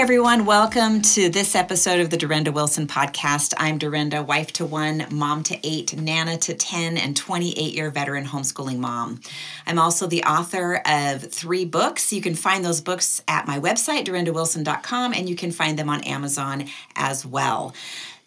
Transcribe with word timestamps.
everyone. 0.00 0.46
Welcome 0.46 1.02
to 1.02 1.28
this 1.28 1.54
episode 1.54 2.00
of 2.00 2.08
the 2.08 2.16
Durenda 2.16 2.54
Wilson 2.54 2.86
podcast. 2.86 3.52
I'm 3.58 3.78
Durenda, 3.78 4.24
wife 4.24 4.50
to 4.54 4.64
one, 4.64 5.04
mom 5.10 5.42
to 5.42 5.58
eight, 5.62 5.94
nana 5.94 6.38
to 6.38 6.54
10, 6.54 6.96
and 6.96 7.14
28 7.14 7.74
year 7.74 7.90
veteran 7.90 8.24
homeschooling 8.24 8.78
mom. 8.78 9.20
I'm 9.66 9.78
also 9.78 10.06
the 10.06 10.24
author 10.24 10.80
of 10.86 11.30
three 11.30 11.66
books. 11.66 12.14
You 12.14 12.22
can 12.22 12.34
find 12.34 12.64
those 12.64 12.80
books 12.80 13.22
at 13.28 13.46
my 13.46 13.60
website, 13.60 14.06
durendawilson.com, 14.06 15.12
and 15.12 15.28
you 15.28 15.36
can 15.36 15.52
find 15.52 15.78
them 15.78 15.90
on 15.90 16.02
Amazon 16.04 16.64
as 16.96 17.26
well. 17.26 17.74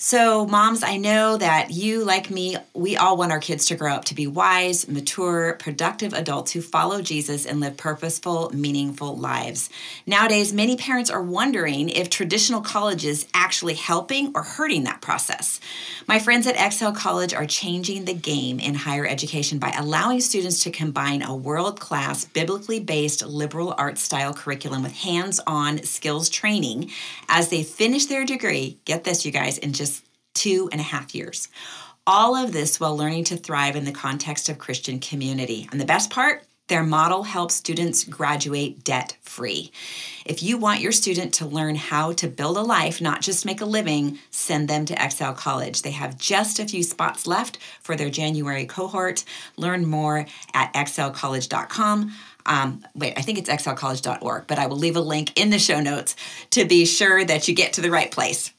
So, 0.05 0.45
moms, 0.45 0.83
I 0.83 0.97
know 0.97 1.38
that 1.38 1.71
you, 1.71 2.03
like 2.03 2.29
me, 2.29 2.57
we 2.73 2.97
all 2.97 3.15
want 3.15 3.31
our 3.31 3.39
kids 3.39 3.67
to 3.67 3.75
grow 3.75 3.93
up 3.93 4.03
to 4.05 4.13
be 4.13 4.27
wise, 4.27 4.85
mature, 4.85 5.53
productive 5.53 6.12
adults 6.12 6.52
who 6.52 6.62
follow 6.62 7.02
Jesus 7.02 7.45
and 7.45 7.62
live 7.62 7.77
purposeful, 7.77 8.52
meaningful 8.53 9.16
lives. 9.16 9.70
Nowadays, 10.05 10.52
many 10.52 10.76
parents 10.76 11.09
are 11.09 11.23
wondering 11.23 11.88
if 11.88 12.09
traditional 12.09 12.59
college 12.59 13.05
is 13.05 13.27
actually 13.34 13.76
helping 13.76 14.34
or 14.35 14.43
hurting 14.43 14.84
that 14.84 14.99
process. 14.99 15.62
My 16.05 16.20
friends 16.20 16.48
at 16.48 16.59
Excel 16.59 16.91
College 16.91 17.34
are 17.34 17.45
changing 17.45 18.04
the 18.04 18.13
game 18.13 18.59
in 18.59 18.76
higher 18.76 19.07
education 19.07 19.57
by 19.57 19.71
allowing 19.71 20.20
students 20.20 20.63
to 20.63 20.70
combine 20.70 21.21
a 21.21 21.34
world 21.34 21.79
class, 21.79 22.26
biblically 22.26 22.81
based 22.81 23.26
liberal 23.26 23.73
arts 23.77 24.01
style 24.01 24.34
curriculum 24.34 24.84
with 24.84 24.98
hands 24.98 25.40
on 25.48 25.81
skills 25.84 26.27
training 26.27 26.91
as 27.29 27.48
they 27.48 27.63
finish 27.63 28.07
their 28.07 28.26
degree. 28.26 28.77
Get 28.84 29.05
this, 29.05 29.26
you 29.26 29.31
guys, 29.31 29.57
in 29.57 29.71
just 29.71 29.92
two 30.33 30.69
and 30.71 30.81
a 30.81 30.83
half 30.83 31.15
years. 31.15 31.49
All 32.05 32.35
of 32.35 32.51
this 32.51 32.79
while 32.79 32.97
learning 32.97 33.25
to 33.25 33.37
thrive 33.37 33.75
in 33.75 33.85
the 33.85 33.91
context 33.91 34.49
of 34.49 34.57
Christian 34.57 34.99
community. 34.99 35.67
And 35.71 35.79
the 35.79 35.85
best 35.85 36.09
part, 36.09 36.43
their 36.67 36.84
model 36.84 37.23
helps 37.23 37.55
students 37.55 38.05
graduate 38.05 38.84
debt 38.85 39.17
free. 39.21 39.71
If 40.25 40.41
you 40.41 40.57
want 40.57 40.79
your 40.79 40.93
student 40.93 41.34
to 41.35 41.45
learn 41.45 41.75
how 41.75 42.13
to 42.13 42.27
build 42.27 42.57
a 42.57 42.62
life, 42.62 43.01
not 43.01 43.21
just 43.21 43.45
make 43.45 43.59
a 43.59 43.65
living, 43.65 44.17
send 44.31 44.70
them 44.70 44.85
to 44.85 45.05
Excel 45.05 45.34
College. 45.34 45.81
They 45.81 45.91
have 45.91 46.17
just 46.17 46.59
a 46.59 46.65
few 46.65 46.81
spots 46.81 47.27
left 47.27 47.57
for 47.81 47.95
their 47.95 48.09
January 48.09 48.65
cohort. 48.65 49.25
Learn 49.57 49.85
more 49.85 50.25
at 50.53 50.73
excelcollege.com. 50.73 52.13
Um, 52.45 52.85
wait, 52.95 53.13
I 53.18 53.21
think 53.21 53.37
it's 53.37 53.49
excelcollege.org, 53.49 54.47
but 54.47 54.59
I 54.59 54.68
will 54.68 54.77
leave 54.77 54.95
a 54.95 55.01
link 55.01 55.37
in 55.40 55.49
the 55.49 55.59
show 55.59 55.81
notes 55.81 56.15
to 56.51 56.65
be 56.65 56.85
sure 56.85 57.25
that 57.25 57.47
you 57.47 57.55
get 57.55 57.73
to 57.73 57.81
the 57.81 57.91
right 57.91 58.12
place. 58.12 58.53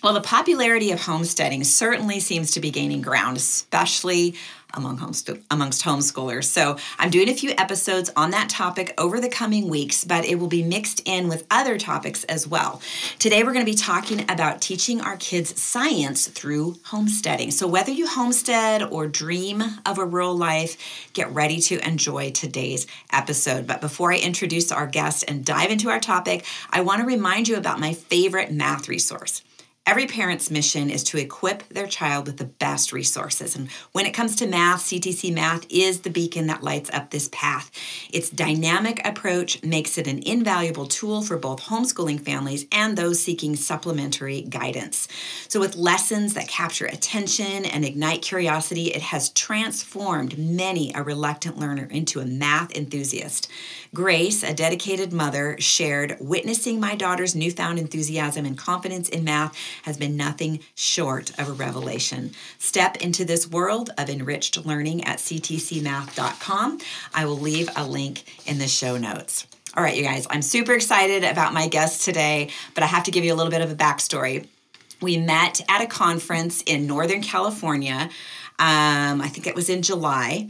Well, 0.00 0.14
the 0.14 0.20
popularity 0.20 0.92
of 0.92 1.00
homesteading 1.00 1.64
certainly 1.64 2.20
seems 2.20 2.52
to 2.52 2.60
be 2.60 2.70
gaining 2.70 3.02
ground, 3.02 3.36
especially 3.36 4.36
among 4.74 4.98
homest- 4.98 5.42
amongst 5.50 5.82
homeschoolers. 5.82 6.44
So, 6.44 6.76
I'm 7.00 7.10
doing 7.10 7.28
a 7.28 7.34
few 7.34 7.50
episodes 7.58 8.08
on 8.14 8.30
that 8.30 8.48
topic 8.48 8.94
over 8.96 9.18
the 9.20 9.28
coming 9.28 9.68
weeks, 9.68 10.04
but 10.04 10.24
it 10.24 10.36
will 10.36 10.46
be 10.46 10.62
mixed 10.62 11.02
in 11.04 11.26
with 11.26 11.46
other 11.50 11.78
topics 11.78 12.22
as 12.24 12.46
well. 12.46 12.80
Today, 13.18 13.42
we're 13.42 13.52
going 13.52 13.64
to 13.64 13.72
be 13.72 13.76
talking 13.76 14.30
about 14.30 14.60
teaching 14.60 15.00
our 15.00 15.16
kids 15.16 15.60
science 15.60 16.28
through 16.28 16.76
homesteading. 16.84 17.50
So, 17.50 17.66
whether 17.66 17.90
you 17.90 18.06
homestead 18.06 18.84
or 18.84 19.08
dream 19.08 19.64
of 19.84 19.98
a 19.98 20.04
rural 20.04 20.36
life, 20.36 20.76
get 21.12 21.28
ready 21.34 21.58
to 21.62 21.84
enjoy 21.84 22.30
today's 22.30 22.86
episode. 23.12 23.66
But 23.66 23.80
before 23.80 24.12
I 24.12 24.18
introduce 24.18 24.70
our 24.70 24.86
guest 24.86 25.24
and 25.26 25.44
dive 25.44 25.72
into 25.72 25.90
our 25.90 25.98
topic, 25.98 26.44
I 26.70 26.82
want 26.82 27.00
to 27.00 27.06
remind 27.06 27.48
you 27.48 27.56
about 27.56 27.80
my 27.80 27.94
favorite 27.94 28.52
math 28.52 28.88
resource. 28.88 29.42
Every 29.88 30.06
parent's 30.06 30.50
mission 30.50 30.90
is 30.90 31.02
to 31.04 31.16
equip 31.16 31.66
their 31.70 31.86
child 31.86 32.26
with 32.26 32.36
the 32.36 32.44
best 32.44 32.92
resources. 32.92 33.56
And 33.56 33.70
when 33.92 34.04
it 34.04 34.12
comes 34.12 34.36
to 34.36 34.46
math, 34.46 34.82
CTC 34.82 35.32
Math 35.32 35.64
is 35.70 36.00
the 36.00 36.10
beacon 36.10 36.46
that 36.48 36.62
lights 36.62 36.90
up 36.92 37.10
this 37.10 37.30
path. 37.32 37.70
Its 38.12 38.28
dynamic 38.28 39.00
approach 39.02 39.62
makes 39.62 39.96
it 39.96 40.06
an 40.06 40.22
invaluable 40.26 40.84
tool 40.84 41.22
for 41.22 41.38
both 41.38 41.62
homeschooling 41.62 42.20
families 42.20 42.66
and 42.70 42.98
those 42.98 43.22
seeking 43.22 43.56
supplementary 43.56 44.42
guidance. 44.42 45.08
So, 45.48 45.58
with 45.58 45.74
lessons 45.74 46.34
that 46.34 46.48
capture 46.48 46.84
attention 46.84 47.64
and 47.64 47.82
ignite 47.82 48.20
curiosity, 48.20 48.88
it 48.88 49.00
has 49.00 49.30
transformed 49.30 50.36
many 50.36 50.92
a 50.94 51.02
reluctant 51.02 51.56
learner 51.56 51.86
into 51.86 52.20
a 52.20 52.26
math 52.26 52.76
enthusiast. 52.76 53.48
Grace, 53.94 54.42
a 54.42 54.52
dedicated 54.52 55.12
mother, 55.12 55.56
shared 55.58 56.16
witnessing 56.20 56.78
my 56.78 56.94
daughter's 56.94 57.34
newfound 57.34 57.78
enthusiasm 57.78 58.44
and 58.44 58.56
confidence 58.58 59.08
in 59.08 59.24
math 59.24 59.56
has 59.84 59.96
been 59.96 60.16
nothing 60.16 60.60
short 60.74 61.30
of 61.38 61.48
a 61.48 61.52
revelation. 61.52 62.32
Step 62.58 62.96
into 62.96 63.24
this 63.24 63.48
world 63.48 63.90
of 63.96 64.10
enriched 64.10 64.64
learning 64.66 65.04
at 65.04 65.18
ctcmath.com. 65.18 66.78
I 67.14 67.24
will 67.24 67.38
leave 67.38 67.70
a 67.76 67.86
link 67.86 68.24
in 68.46 68.58
the 68.58 68.68
show 68.68 68.98
notes. 68.98 69.46
All 69.76 69.82
right, 69.82 69.96
you 69.96 70.02
guys, 70.02 70.26
I'm 70.28 70.42
super 70.42 70.72
excited 70.72 71.24
about 71.24 71.52
my 71.52 71.68
guest 71.68 72.04
today, 72.04 72.50
but 72.74 72.82
I 72.82 72.86
have 72.86 73.04
to 73.04 73.10
give 73.10 73.24
you 73.24 73.32
a 73.32 73.36
little 73.36 73.50
bit 73.50 73.62
of 73.62 73.70
a 73.70 73.76
backstory. 73.76 74.46
We 75.00 75.16
met 75.16 75.60
at 75.68 75.80
a 75.80 75.86
conference 75.86 76.62
in 76.62 76.86
Northern 76.86 77.22
California. 77.22 78.10
Um, 78.58 79.20
I 79.20 79.28
think 79.28 79.46
it 79.46 79.54
was 79.54 79.70
in 79.70 79.82
July. 79.82 80.48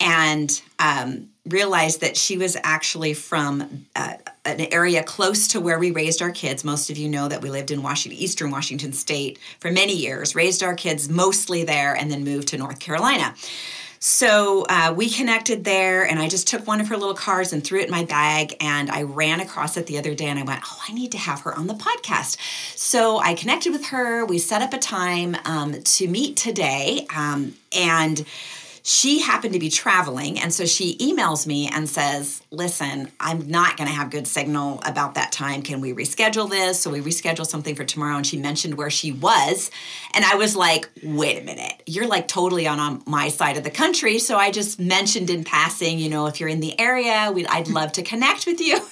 And 0.00 0.62
um, 0.78 1.28
realized 1.48 2.00
that 2.00 2.16
she 2.16 2.36
was 2.36 2.56
actually 2.62 3.14
from 3.14 3.86
uh, 3.96 4.14
an 4.44 4.60
area 4.72 5.02
close 5.02 5.48
to 5.48 5.60
where 5.60 5.78
we 5.78 5.90
raised 5.90 6.22
our 6.22 6.30
kids. 6.30 6.64
Most 6.64 6.90
of 6.90 6.98
you 6.98 7.08
know 7.08 7.28
that 7.28 7.42
we 7.42 7.50
lived 7.50 7.70
in 7.70 7.82
Washington, 7.82 8.20
Eastern 8.20 8.50
Washington 8.50 8.92
State 8.92 9.38
for 9.60 9.70
many 9.70 9.94
years, 9.94 10.34
raised 10.34 10.62
our 10.62 10.74
kids 10.74 11.08
mostly 11.08 11.64
there, 11.64 11.94
and 11.94 12.10
then 12.10 12.24
moved 12.24 12.48
to 12.48 12.58
North 12.58 12.78
Carolina. 12.78 13.34
So 14.00 14.64
uh, 14.68 14.94
we 14.96 15.10
connected 15.10 15.64
there, 15.64 16.04
and 16.04 16.20
I 16.20 16.28
just 16.28 16.46
took 16.46 16.66
one 16.68 16.80
of 16.80 16.88
her 16.88 16.96
little 16.96 17.16
cards 17.16 17.52
and 17.52 17.64
threw 17.64 17.80
it 17.80 17.86
in 17.86 17.90
my 17.90 18.04
bag. 18.04 18.54
And 18.60 18.90
I 18.90 19.02
ran 19.02 19.40
across 19.40 19.76
it 19.76 19.86
the 19.86 19.98
other 19.98 20.14
day, 20.14 20.26
and 20.26 20.38
I 20.38 20.44
went, 20.44 20.62
"Oh, 20.64 20.80
I 20.88 20.92
need 20.92 21.12
to 21.12 21.18
have 21.18 21.40
her 21.40 21.54
on 21.56 21.66
the 21.66 21.74
podcast." 21.74 22.36
So 22.76 23.18
I 23.18 23.34
connected 23.34 23.72
with 23.72 23.86
her. 23.86 24.24
We 24.24 24.38
set 24.38 24.62
up 24.62 24.72
a 24.72 24.78
time 24.78 25.36
um, 25.44 25.82
to 25.82 26.06
meet 26.06 26.36
today, 26.36 27.06
um, 27.14 27.54
and 27.76 28.24
she 28.82 29.20
happened 29.20 29.52
to 29.52 29.58
be 29.58 29.70
traveling 29.70 30.38
and 30.38 30.52
so 30.52 30.64
she 30.64 30.96
emails 30.98 31.46
me 31.46 31.68
and 31.68 31.88
says 31.88 32.42
listen 32.50 33.10
i'm 33.20 33.48
not 33.48 33.76
going 33.76 33.88
to 33.88 33.94
have 33.94 34.10
good 34.10 34.26
signal 34.26 34.80
about 34.86 35.14
that 35.14 35.32
time. 35.32 35.62
Can 35.62 35.80
we 35.80 35.92
reschedule 35.92 36.48
this? 36.48 36.80
So 36.80 36.90
we 36.90 37.00
rescheduled 37.00 37.46
something 37.46 37.74
for 37.74 37.84
tomorrow 37.84 38.16
and 38.16 38.26
she 38.26 38.36
mentioned 38.36 38.74
where 38.76 38.90
she 38.90 39.12
was 39.12 39.70
and 40.14 40.24
i 40.24 40.34
was 40.34 40.56
like 40.56 40.88
wait 41.02 41.40
a 41.40 41.44
minute. 41.44 41.82
You're 41.86 42.06
like 42.06 42.28
totally 42.28 42.66
on, 42.66 42.78
on 42.78 43.02
my 43.06 43.28
side 43.28 43.56
of 43.56 43.64
the 43.64 43.70
country. 43.70 44.18
So 44.18 44.36
i 44.36 44.50
just 44.50 44.78
mentioned 44.78 45.30
in 45.30 45.44
passing 45.44 45.98
you 45.98 46.08
know 46.08 46.26
if 46.26 46.40
you're 46.40 46.48
in 46.48 46.60
the 46.60 46.78
area 46.78 47.32
i'd 47.50 47.68
love 47.68 47.92
to 47.92 48.02
connect 48.02 48.46
with 48.46 48.60
you. 48.60 48.78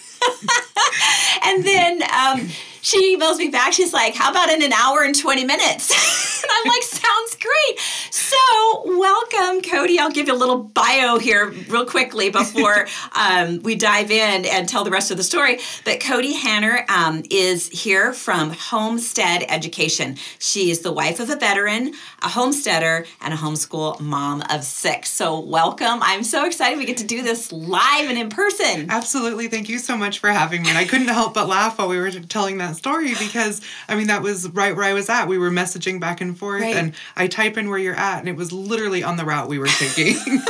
And 1.46 1.64
then 1.64 2.02
um, 2.02 2.48
she 2.86 3.16
emails 3.16 3.38
me 3.38 3.48
back. 3.48 3.72
She's 3.72 3.92
like, 3.92 4.14
How 4.14 4.30
about 4.30 4.48
in 4.48 4.62
an 4.62 4.72
hour 4.72 5.02
and 5.02 5.12
20 5.12 5.44
minutes? 5.44 5.90
and 6.42 6.52
I'm 6.52 6.68
like, 6.68 6.82
Sounds 6.84 7.36
great. 7.36 7.80
So, 8.12 8.36
welcome, 8.96 9.60
Kody. 9.60 9.98
I'll 9.98 10.12
give 10.12 10.28
you 10.28 10.34
a 10.34 10.36
little 10.36 10.62
bio 10.62 11.18
here, 11.18 11.50
real 11.68 11.84
quickly, 11.84 12.30
before 12.30 12.86
um, 13.16 13.60
we 13.62 13.74
dive 13.74 14.12
in 14.12 14.44
and 14.44 14.68
tell 14.68 14.84
the 14.84 14.92
rest 14.92 15.10
of 15.10 15.16
the 15.16 15.24
story. 15.24 15.58
But 15.84 15.98
Kody 15.98 16.34
Hanner 16.36 16.84
um, 16.88 17.24
is 17.28 17.68
here 17.70 18.12
from 18.12 18.50
Homestead 18.50 19.44
Education. 19.48 20.16
She 20.38 20.70
is 20.70 20.80
the 20.80 20.92
wife 20.92 21.18
of 21.18 21.28
a 21.28 21.36
veteran, 21.36 21.92
a 22.26 22.28
homesteader, 22.28 23.06
and 23.20 23.32
a 23.32 23.36
homeschool 23.36 24.00
mom 24.00 24.42
of 24.50 24.64
six. 24.64 25.08
So, 25.12 25.38
welcome. 25.38 26.00
I'm 26.02 26.24
so 26.24 26.44
excited 26.44 26.76
we 26.76 26.84
get 26.84 26.96
to 26.96 27.06
do 27.06 27.22
this 27.22 27.52
live 27.52 28.10
and 28.10 28.18
in 28.18 28.30
person. 28.30 28.90
Absolutely. 28.90 29.46
Thank 29.46 29.68
you 29.68 29.78
so 29.78 29.96
much 29.96 30.18
for 30.18 30.28
having 30.28 30.62
me. 30.62 30.68
And 30.70 30.76
I 30.76 30.86
couldn't 30.86 31.06
help 31.06 31.34
but 31.34 31.46
laugh 31.46 31.78
while 31.78 31.86
we 31.86 31.98
were 31.98 32.10
telling 32.10 32.58
that 32.58 32.74
story 32.74 33.14
because 33.14 33.60
I 33.88 33.94
mean 33.94 34.08
that 34.08 34.22
was 34.22 34.48
right 34.48 34.74
where 34.74 34.84
I 34.84 34.92
was 34.92 35.08
at. 35.08 35.26
We 35.26 35.38
were 35.38 35.52
messaging 35.52 36.00
back 36.00 36.20
and 36.20 36.36
forth 36.36 36.62
right. 36.62 36.74
and 36.74 36.94
I 37.14 37.28
type 37.28 37.56
in 37.56 37.70
where 37.70 37.78
you're 37.78 37.94
at 37.94 38.18
and 38.18 38.28
it 38.28 38.34
was 38.34 38.50
literally 38.50 39.04
on 39.04 39.16
the 39.16 39.24
route 39.24 39.48
we 39.48 39.60
were 39.60 39.68
taking. 39.68 40.16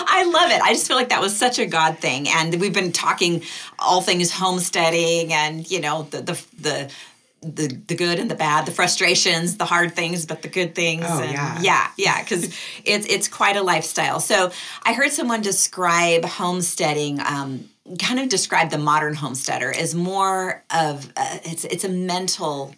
I 0.12 0.24
love 0.24 0.50
it. 0.50 0.60
I 0.60 0.72
just 0.72 0.88
feel 0.88 0.96
like 0.96 1.10
that 1.10 1.20
was 1.20 1.36
such 1.36 1.58
a 1.58 1.66
God 1.66 1.98
thing. 1.98 2.28
And 2.28 2.60
we've 2.60 2.74
been 2.74 2.92
talking 2.92 3.42
all 3.78 4.02
things 4.02 4.32
homesteading 4.32 5.32
and, 5.32 5.70
you 5.70 5.80
know, 5.80 6.02
the 6.10 6.20
the 6.22 6.46
the 6.58 6.92
the 7.42 7.68
the 7.86 7.94
good 7.94 8.18
and 8.18 8.30
the 8.30 8.34
bad, 8.34 8.66
the 8.66 8.72
frustrations, 8.72 9.56
the 9.56 9.64
hard 9.64 9.94
things, 9.94 10.26
but 10.26 10.42
the 10.42 10.48
good 10.48 10.74
things. 10.74 11.04
Oh, 11.06 11.22
and 11.22 11.32
yeah. 11.32 11.60
Yeah, 11.60 11.88
yeah, 11.96 12.22
because 12.22 12.44
it's 12.84 13.06
it's 13.06 13.28
quite 13.28 13.56
a 13.56 13.62
lifestyle. 13.62 14.20
So 14.20 14.50
I 14.82 14.92
heard 14.92 15.10
someone 15.10 15.40
describe 15.40 16.24
homesteading 16.24 17.20
um, 17.20 17.68
kind 17.98 18.20
of 18.20 18.28
describe 18.28 18.70
the 18.70 18.78
modern 18.78 19.14
homesteader 19.14 19.72
as 19.72 19.94
more 19.94 20.64
of 20.70 21.10
a, 21.16 21.40
it's 21.44 21.64
it's 21.64 21.84
a 21.84 21.88
mental 21.88 22.74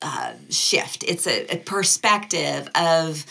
uh, 0.00 0.34
shift. 0.48 1.04
It's 1.04 1.26
a, 1.26 1.46
a 1.54 1.56
perspective 1.58 2.68
of 2.74 3.26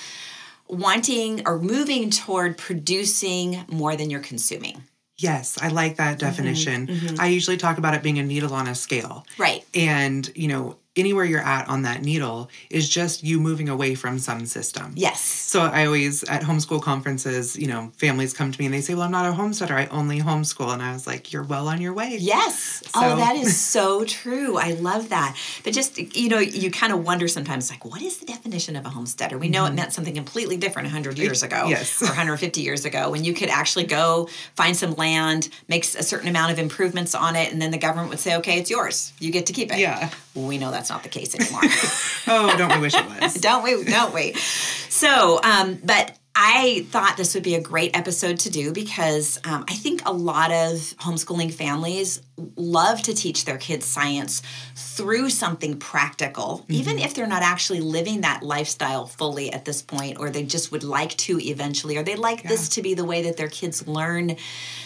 wanting 0.67 1.47
or 1.47 1.59
moving 1.59 2.09
toward 2.09 2.57
producing 2.57 3.63
more 3.67 3.95
than 3.95 4.09
you're 4.09 4.19
consuming. 4.19 4.83
Yes, 5.17 5.57
I 5.61 5.67
like 5.67 5.97
that 5.97 6.17
definition. 6.19 6.87
Mm-hmm, 6.87 7.05
mm-hmm. 7.05 7.21
I 7.21 7.27
usually 7.27 7.57
talk 7.57 7.77
about 7.77 7.93
it 7.93 8.01
being 8.01 8.19
a 8.19 8.23
needle 8.23 8.53
on 8.53 8.67
a 8.67 8.75
scale. 8.75 9.25
Right. 9.37 9.63
And, 9.75 10.29
you 10.35 10.47
know, 10.47 10.77
anywhere 10.95 11.25
you're 11.25 11.41
at 11.41 11.67
on 11.67 11.81
that 11.83 12.01
needle 12.01 12.49
is 12.69 12.87
just 12.87 13.23
you 13.23 13.39
moving 13.39 13.69
away 13.69 13.95
from 13.95 14.19
some 14.19 14.45
system. 14.45 14.93
Yes. 14.95 15.21
So 15.21 15.61
I 15.61 15.85
always 15.85 16.23
at 16.25 16.43
homeschool 16.43 16.81
conferences, 16.81 17.55
you 17.55 17.67
know, 17.67 17.91
families 17.97 18.33
come 18.33 18.51
to 18.51 18.59
me 18.59 18.65
and 18.65 18.73
they 18.73 18.81
say, 18.81 18.93
"Well, 18.93 19.03
I'm 19.03 19.11
not 19.11 19.25
a 19.25 19.33
homesteader. 19.33 19.75
I 19.75 19.87
only 19.87 20.19
homeschool." 20.19 20.71
And 20.73 20.81
I 20.81 20.93
was 20.93 21.07
like, 21.07 21.33
"You're 21.33 21.43
well 21.43 21.67
on 21.67 21.81
your 21.81 21.93
way." 21.93 22.17
Yes. 22.19 22.83
Oh, 22.95 23.01
so. 23.01 23.13
Oh, 23.13 23.15
that 23.17 23.35
is 23.35 23.59
so 23.59 24.05
true. 24.05 24.57
I 24.57 24.71
love 24.73 25.09
that. 25.09 25.35
But 25.63 25.73
just 25.73 25.97
you 26.15 26.29
know, 26.29 26.39
you 26.39 26.71
kind 26.71 26.93
of 26.93 27.03
wonder 27.03 27.27
sometimes, 27.27 27.69
like, 27.69 27.85
what 27.85 28.01
is 28.01 28.17
the 28.17 28.25
definition 28.25 28.75
of 28.75 28.85
a 28.85 28.89
homesteader? 28.89 29.37
We 29.37 29.49
know 29.49 29.63
mm-hmm. 29.63 29.73
it 29.73 29.75
meant 29.75 29.93
something 29.93 30.15
completely 30.15 30.57
different 30.57 30.87
100 30.87 31.17
years 31.17 31.43
ago, 31.43 31.65
yes, 31.67 32.01
or 32.01 32.07
150 32.07 32.61
years 32.61 32.85
ago, 32.85 33.09
when 33.09 33.23
you 33.23 33.33
could 33.33 33.49
actually 33.49 33.85
go 33.85 34.29
find 34.55 34.75
some 34.75 34.93
land, 34.95 35.49
make 35.67 35.83
a 35.83 36.03
certain 36.03 36.29
amount 36.29 36.51
of 36.51 36.59
improvements 36.59 37.15
on 37.15 37.35
it, 37.35 37.51
and 37.51 37.61
then 37.61 37.71
the 37.71 37.77
government 37.77 38.09
would 38.09 38.19
say, 38.19 38.35
"Okay, 38.37 38.59
it's 38.59 38.69
yours. 38.69 39.13
You 39.19 39.31
get 39.31 39.47
to 39.47 39.53
keep 39.53 39.71
it." 39.71 39.79
Yeah. 39.79 40.09
We 40.35 40.57
know 40.57 40.71
that's 40.83 40.89
not 40.89 41.03
the 41.03 41.09
case 41.09 41.33
anymore. 41.33 41.61
oh, 42.27 42.57
don't 42.57 42.75
we 42.75 42.81
wish 42.81 42.93
it 42.93 43.05
was? 43.21 43.33
don't 43.41 43.63
we? 43.63 43.85
Don't 43.85 44.13
we? 44.13 44.33
So, 44.33 45.39
um, 45.41 45.79
but 45.81 46.17
I 46.35 46.85
thought 46.89 47.15
this 47.15 47.35
would 47.35 47.43
be 47.43 47.55
a 47.55 47.61
great 47.61 47.95
episode 47.95 48.39
to 48.39 48.49
do 48.49 48.73
because 48.73 49.39
um, 49.45 49.63
I 49.69 49.75
think 49.75 50.01
a 50.05 50.11
lot 50.11 50.51
of 50.51 50.77
homeschooling 50.97 51.53
families 51.53 52.21
love 52.57 53.01
to 53.03 53.13
teach 53.13 53.45
their 53.45 53.57
kids 53.57 53.85
science 53.85 54.41
through 54.75 55.29
something 55.29 55.77
practical, 55.77 56.59
mm-hmm. 56.63 56.73
even 56.73 56.99
if 56.99 57.13
they're 57.13 57.27
not 57.27 57.43
actually 57.43 57.79
living 57.79 58.21
that 58.21 58.43
lifestyle 58.43 59.05
fully 59.05 59.53
at 59.53 59.63
this 59.63 59.81
point, 59.81 60.19
or 60.19 60.31
they 60.31 60.43
just 60.43 60.71
would 60.71 60.83
like 60.83 61.15
to 61.17 61.39
eventually, 61.39 61.97
or 61.97 62.03
they 62.03 62.15
like 62.15 62.43
yeah. 62.43 62.49
this 62.49 62.67
to 62.69 62.81
be 62.81 62.93
the 62.93 63.05
way 63.05 63.21
that 63.21 63.37
their 63.37 63.47
kids 63.47 63.87
learn 63.87 64.35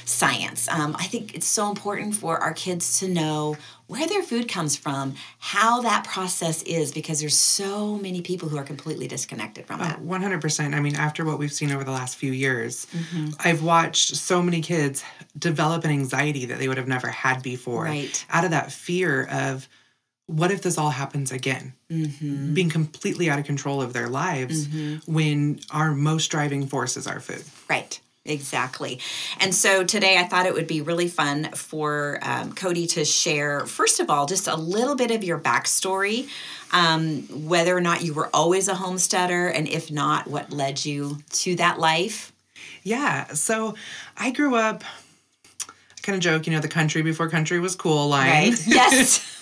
science. 0.05 0.67
Um, 0.67 0.95
I 0.99 1.05
think 1.05 1.33
it's 1.33 1.47
so 1.47 1.69
important 1.69 2.13
for 2.13 2.37
our 2.37 2.53
kids 2.53 2.99
to 2.99 3.07
know 3.07 3.55
where 3.87 4.05
their 4.07 4.21
food 4.21 4.47
comes 4.47 4.75
from, 4.75 5.15
how 5.39 5.81
that 5.81 6.03
process 6.03 6.61
is, 6.63 6.91
because 6.91 7.19
there's 7.21 7.37
so 7.37 7.97
many 7.97 8.21
people 8.21 8.49
who 8.49 8.57
are 8.57 8.63
completely 8.63 9.07
disconnected 9.07 9.65
from 9.65 9.81
it. 9.81 10.05
100%. 10.05 10.75
I 10.75 10.79
mean, 10.79 10.95
after 10.95 11.23
what 11.25 11.39
we've 11.39 11.53
seen 11.53 11.71
over 11.71 11.83
the 11.83 11.91
last 11.91 12.17
few 12.17 12.31
years, 12.31 12.85
mm-hmm. 12.87 13.29
I've 13.39 13.63
watched 13.63 14.15
so 14.15 14.41
many 14.41 14.61
kids 14.61 15.03
develop 15.37 15.85
an 15.85 15.91
anxiety 15.91 16.45
that 16.45 16.59
they 16.59 16.67
would 16.67 16.77
have 16.77 16.87
never 16.87 17.07
had 17.07 17.41
before. 17.41 17.85
Right. 17.85 18.25
Out 18.29 18.43
of 18.43 18.51
that 18.51 18.71
fear 18.71 19.27
of, 19.31 19.67
what 20.25 20.51
if 20.51 20.61
this 20.61 20.77
all 20.77 20.89
happens 20.89 21.31
again? 21.31 21.73
Mm-hmm. 21.89 22.53
Being 22.53 22.69
completely 22.69 23.29
out 23.29 23.39
of 23.39 23.45
control 23.45 23.81
of 23.81 23.93
their 23.93 24.09
lives 24.09 24.67
mm-hmm. 24.67 25.09
when 25.11 25.61
our 25.71 25.93
most 25.93 26.27
driving 26.27 26.67
force 26.67 26.97
is 26.97 27.07
our 27.07 27.21
food. 27.21 27.43
Right. 27.69 28.01
Exactly. 28.27 28.99
And 29.39 29.53
so 29.55 29.83
today 29.83 30.17
I 30.17 30.23
thought 30.23 30.45
it 30.45 30.53
would 30.53 30.67
be 30.67 30.81
really 30.81 31.07
fun 31.07 31.49
for 31.53 32.19
um, 32.21 32.53
Kody 32.53 32.89
to 32.91 33.05
share, 33.05 33.65
first 33.65 33.99
of 33.99 34.09
all, 34.09 34.25
just 34.25 34.47
a 34.47 34.55
little 34.55 34.95
bit 34.95 35.11
of 35.11 35.23
your 35.23 35.39
backstory, 35.39 36.27
um, 36.71 37.23
whether 37.47 37.75
or 37.75 37.81
not 37.81 38.03
you 38.03 38.13
were 38.13 38.29
always 38.33 38.67
a 38.67 38.75
homesteader, 38.75 39.47
and 39.47 39.67
if 39.67 39.89
not, 39.91 40.27
what 40.27 40.51
led 40.51 40.85
you 40.85 41.17
to 41.31 41.55
that 41.55 41.79
life. 41.79 42.31
Yeah. 42.83 43.27
So 43.33 43.75
I 44.17 44.31
grew 44.31 44.55
up, 44.55 44.83
I 45.67 46.01
kind 46.01 46.15
of 46.15 46.21
joke, 46.21 46.47
you 46.47 46.53
know, 46.53 46.59
the 46.59 46.67
country 46.67 47.01
before 47.01 47.29
country 47.29 47.59
was 47.59 47.75
cool 47.75 48.09
line. 48.09 48.51
Right. 48.51 48.67
Yes. 48.67 49.33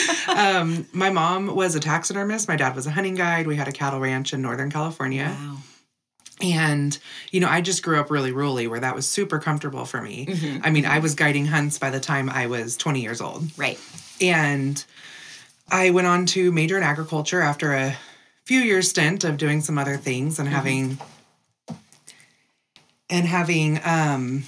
um, 0.28 0.86
my 0.92 1.10
mom 1.10 1.54
was 1.54 1.74
a 1.74 1.80
taxidermist. 1.80 2.48
My 2.48 2.56
dad 2.56 2.74
was 2.74 2.86
a 2.86 2.90
hunting 2.90 3.14
guide. 3.14 3.46
We 3.46 3.56
had 3.56 3.68
a 3.68 3.72
cattle 3.72 4.00
ranch 4.00 4.32
in 4.32 4.42
Northern 4.42 4.70
California. 4.70 5.36
Wow. 5.38 5.58
And, 6.42 6.98
you 7.30 7.40
know, 7.40 7.48
I 7.48 7.60
just 7.60 7.82
grew 7.82 8.00
up 8.00 8.10
really 8.10 8.32
rurally 8.32 8.68
where 8.68 8.80
that 8.80 8.94
was 8.94 9.06
super 9.06 9.38
comfortable 9.38 9.84
for 9.84 10.02
me. 10.02 10.26
Mm-hmm. 10.26 10.64
I 10.64 10.70
mean, 10.70 10.84
I 10.86 10.98
was 10.98 11.14
guiding 11.14 11.46
hunts 11.46 11.78
by 11.78 11.90
the 11.90 12.00
time 12.00 12.28
I 12.28 12.46
was 12.46 12.76
20 12.76 13.00
years 13.00 13.20
old. 13.20 13.46
Right. 13.56 13.78
And 14.20 14.84
I 15.70 15.90
went 15.90 16.06
on 16.06 16.26
to 16.26 16.52
major 16.52 16.76
in 16.76 16.82
agriculture 16.82 17.40
after 17.40 17.72
a 17.72 17.96
few 18.44 18.60
years 18.60 18.90
stint 18.90 19.24
of 19.24 19.36
doing 19.36 19.60
some 19.60 19.78
other 19.78 19.96
things 19.96 20.38
and 20.38 20.48
mm-hmm. 20.48 20.56
having 20.56 20.98
and 23.08 23.26
having 23.26 23.80
um 23.84 24.44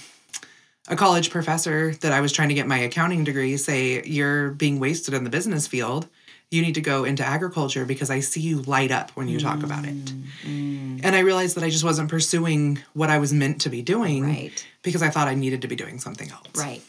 a 0.87 0.95
college 0.95 1.31
professor 1.31 1.95
that 2.01 2.11
I 2.11 2.21
was 2.21 2.31
trying 2.31 2.49
to 2.49 2.55
get 2.55 2.67
my 2.67 2.77
accounting 2.77 3.23
degree 3.23 3.57
say 3.57 4.03
you're 4.03 4.51
being 4.51 4.79
wasted 4.79 5.13
in 5.13 5.23
the 5.23 5.29
business 5.29 5.65
field 5.65 6.07
you 6.51 6.61
need 6.61 6.75
to 6.75 6.81
go 6.81 7.03
into 7.03 7.23
agriculture 7.25 7.85
because 7.85 8.09
I 8.09 8.19
see 8.19 8.41
you 8.41 8.61
light 8.63 8.91
up 8.91 9.11
when 9.11 9.27
you 9.27 9.39
talk 9.39 9.63
about 9.63 9.85
it. 9.85 10.05
Mm, 10.45 11.01
And 11.03 11.15
I 11.15 11.19
realized 11.19 11.57
that 11.57 11.63
I 11.63 11.69
just 11.69 11.83
wasn't 11.83 12.09
pursuing 12.09 12.79
what 12.93 13.09
I 13.09 13.17
was 13.17 13.33
meant 13.33 13.61
to 13.61 13.69
be 13.69 13.81
doing 13.81 14.23
right. 14.23 14.65
because 14.81 15.01
I 15.01 15.09
thought 15.09 15.27
I 15.27 15.35
needed 15.35 15.61
to 15.63 15.67
be 15.67 15.75
doing 15.75 15.99
something 15.99 16.29
else. 16.29 16.47
Right. 16.55 16.81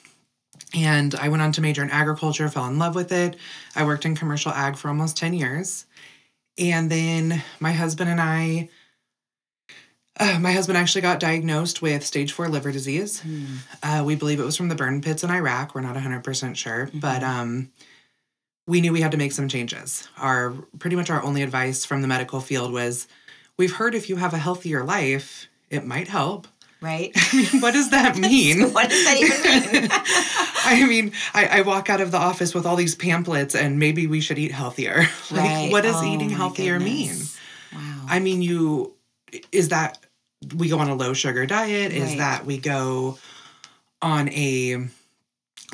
And 0.74 1.14
I 1.14 1.28
went 1.28 1.42
on 1.42 1.52
to 1.52 1.60
major 1.60 1.82
in 1.82 1.90
agriculture, 1.90 2.48
fell 2.48 2.66
in 2.66 2.78
love 2.78 2.94
with 2.94 3.12
it. 3.12 3.36
I 3.74 3.84
worked 3.84 4.04
in 4.04 4.14
commercial 4.14 4.52
ag 4.52 4.76
for 4.76 4.88
almost 4.88 5.16
10 5.16 5.32
years. 5.32 5.86
And 6.58 6.90
then 6.90 7.42
my 7.60 7.72
husband 7.72 8.10
and 8.10 8.20
I, 8.20 8.68
uh, 10.18 10.38
my 10.38 10.52
husband 10.52 10.78
actually 10.78 11.02
got 11.02 11.20
diagnosed 11.20 11.82
with 11.82 12.04
stage 12.04 12.32
four 12.32 12.48
liver 12.48 12.72
disease. 12.72 13.22
Mm. 13.22 13.46
Uh, 13.82 14.04
we 14.04 14.16
believe 14.16 14.40
it 14.40 14.44
was 14.44 14.56
from 14.56 14.68
the 14.68 14.74
burn 14.74 15.00
pits 15.02 15.22
in 15.24 15.30
Iraq. 15.30 15.74
We're 15.74 15.82
not 15.82 15.96
100% 15.96 16.56
sure. 16.56 16.86
Mm-hmm. 16.86 16.98
But 16.98 17.22
um, 17.22 17.70
we 18.66 18.80
knew 18.80 18.92
we 18.92 19.00
had 19.00 19.12
to 19.12 19.18
make 19.18 19.32
some 19.32 19.48
changes. 19.48 20.08
Our 20.18 20.52
pretty 20.78 20.96
much 20.96 21.10
our 21.10 21.22
only 21.22 21.42
advice 21.42 21.84
from 21.84 22.02
the 22.02 22.08
medical 22.08 22.40
field 22.40 22.72
was 22.72 23.06
we've 23.56 23.72
heard 23.72 23.94
if 23.94 24.08
you 24.08 24.16
have 24.16 24.34
a 24.34 24.38
healthier 24.38 24.84
life, 24.84 25.48
it 25.70 25.84
might 25.84 26.08
help. 26.08 26.48
Right. 26.80 27.12
I 27.14 27.36
mean, 27.52 27.60
what 27.62 27.72
does 27.72 27.90
that 27.90 28.16
mean? 28.16 28.72
what 28.72 28.90
does 28.90 29.04
that 29.04 29.16
even 29.18 29.72
mean? 29.82 29.90
I 29.92 30.84
mean, 30.86 31.12
I, 31.32 31.58
I, 31.58 31.60
walk 31.62 31.88
out 31.88 32.00
of 32.00 32.10
the 32.10 32.18
office 32.18 32.54
with 32.54 32.66
all 32.66 32.74
these 32.74 32.96
pamphlets 32.96 33.54
and 33.54 33.78
maybe 33.78 34.08
we 34.08 34.20
should 34.20 34.38
eat 34.38 34.50
healthier. 34.50 35.06
like, 35.30 35.40
right. 35.40 35.72
what 35.72 35.84
does 35.84 36.02
oh, 36.02 36.04
eating 36.04 36.28
healthier 36.28 36.78
goodness. 36.78 37.38
mean? 37.72 37.80
Wow. 37.80 38.06
I 38.08 38.18
mean, 38.18 38.42
you, 38.42 38.94
is 39.52 39.68
that 39.68 40.04
we 40.56 40.68
go 40.68 40.80
on 40.80 40.88
a 40.88 40.94
low 40.94 41.12
sugar 41.12 41.46
diet? 41.46 41.92
Right. 41.92 42.02
Is 42.02 42.16
that 42.16 42.44
we 42.44 42.58
go 42.58 43.18
on 44.02 44.28
a 44.30 44.88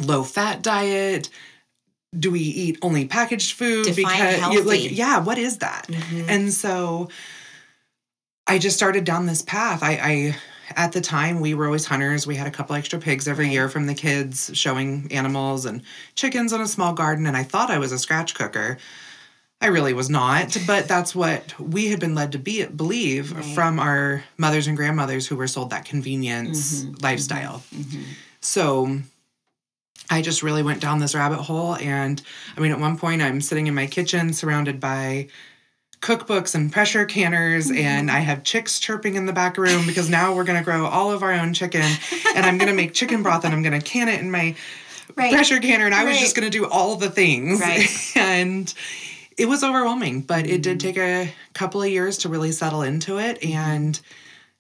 low 0.01 0.23
fat 0.23 0.63
diet? 0.63 1.31
Do 2.17 2.31
we 2.31 2.41
eat 2.41 2.79
only 2.83 3.07
packaged 3.07 3.55
food 3.55 3.87
Define 3.87 4.05
because 4.05 4.37
healthy. 4.37 4.63
like 4.63 4.97
yeah 4.97 5.19
what 5.21 5.39
is 5.39 5.59
that 5.59 5.87
mm-hmm. 5.89 6.29
and 6.29 6.53
so 6.53 7.09
i 8.47 8.59
just 8.59 8.77
started 8.77 9.05
down 9.05 9.27
this 9.27 9.43
path 9.43 9.83
i 9.83 9.93
i 9.93 10.37
at 10.77 10.93
the 10.93 11.01
time 11.01 11.41
we 11.41 11.55
were 11.55 11.67
always 11.67 11.87
hunters 11.87 12.27
we 12.27 12.37
had 12.37 12.47
a 12.47 12.51
couple 12.51 12.77
extra 12.77 12.99
pigs 12.99 13.27
every 13.27 13.47
right. 13.47 13.53
year 13.53 13.69
from 13.69 13.87
the 13.87 13.95
kids 13.95 14.51
showing 14.55 15.09
animals 15.11 15.65
and 15.65 15.83
chickens 16.15 16.53
on 16.53 16.61
a 16.61 16.69
small 16.69 16.93
garden 16.93 17.27
and 17.27 17.37
i 17.37 17.43
thought 17.43 17.71
i 17.71 17.79
was 17.79 17.93
a 17.93 17.99
scratch 17.99 18.35
cooker 18.35 18.77
i 19.63 19.67
really 19.67 19.95
was 19.95 20.11
not 20.11 20.57
but 20.67 20.87
that's 20.87 21.15
what 21.15 21.59
we 21.59 21.89
had 21.89 21.99
been 21.99 22.15
led 22.15 22.33
to 22.33 22.39
be 22.39 22.65
believe 22.67 23.33
right. 23.33 23.45
from 23.55 23.79
our 23.79 24.23
mothers 24.37 24.67
and 24.67 24.77
grandmothers 24.77 25.27
who 25.27 25.37
were 25.37 25.49
sold 25.49 25.71
that 25.71 25.85
convenience 25.87 26.83
mm-hmm. 26.83 26.95
lifestyle 27.03 27.63
mm-hmm. 27.75 28.03
so 28.41 29.01
I 30.13 30.21
just 30.21 30.43
really 30.43 30.63
went 30.63 30.83
down 30.83 30.99
this 30.99 31.15
rabbit 31.15 31.39
hole. 31.39 31.75
And 31.77 32.21
I 32.55 32.61
mean, 32.61 32.71
at 32.71 32.79
one 32.79 32.99
point, 32.99 33.23
I'm 33.23 33.41
sitting 33.41 33.67
in 33.67 33.75
my 33.75 33.87
kitchen 33.87 34.35
surrounded 34.35 34.79
by 34.79 35.29
cookbooks 36.03 36.55
and 36.55 36.71
pressure 36.71 37.07
canners, 37.07 37.69
mm-hmm. 37.69 37.79
and 37.79 38.11
I 38.11 38.19
have 38.19 38.43
chicks 38.43 38.79
chirping 38.79 39.15
in 39.15 39.25
the 39.25 39.33
back 39.33 39.57
room 39.57 39.87
because 39.87 40.11
now 40.11 40.35
we're 40.35 40.45
going 40.45 40.59
to 40.59 40.65
grow 40.65 40.85
all 40.85 41.11
of 41.11 41.23
our 41.23 41.33
own 41.33 41.55
chicken. 41.55 41.89
And 42.37 42.45
I'm 42.45 42.59
going 42.59 42.69
to 42.69 42.75
make 42.75 42.93
chicken 42.93 43.23
broth 43.23 43.45
and 43.45 43.55
I'm 43.55 43.63
going 43.63 43.79
to 43.79 43.85
can 43.85 44.09
it 44.09 44.21
in 44.21 44.31
my 44.31 44.55
right. 45.17 45.33
pressure 45.33 45.59
canner. 45.59 45.87
And 45.87 45.95
I 45.95 46.05
right. 46.05 46.11
was 46.11 46.19
just 46.19 46.37
going 46.37 46.51
to 46.51 46.59
do 46.59 46.69
all 46.69 46.97
the 46.97 47.11
things. 47.11 47.61
Right. 47.61 47.89
and 48.15 48.73
it 49.39 49.47
was 49.47 49.65
overwhelming, 49.65 50.23
but 50.23 50.47
it 50.47 50.63
did 50.63 50.79
mm-hmm. 50.79 50.89
take 50.89 50.99
a 50.99 51.33
couple 51.55 51.81
of 51.83 51.89
years 51.89 52.19
to 52.19 52.29
really 52.29 52.53
settle 52.53 52.83
into 52.83 53.19
it. 53.19 53.43
And 53.43 53.99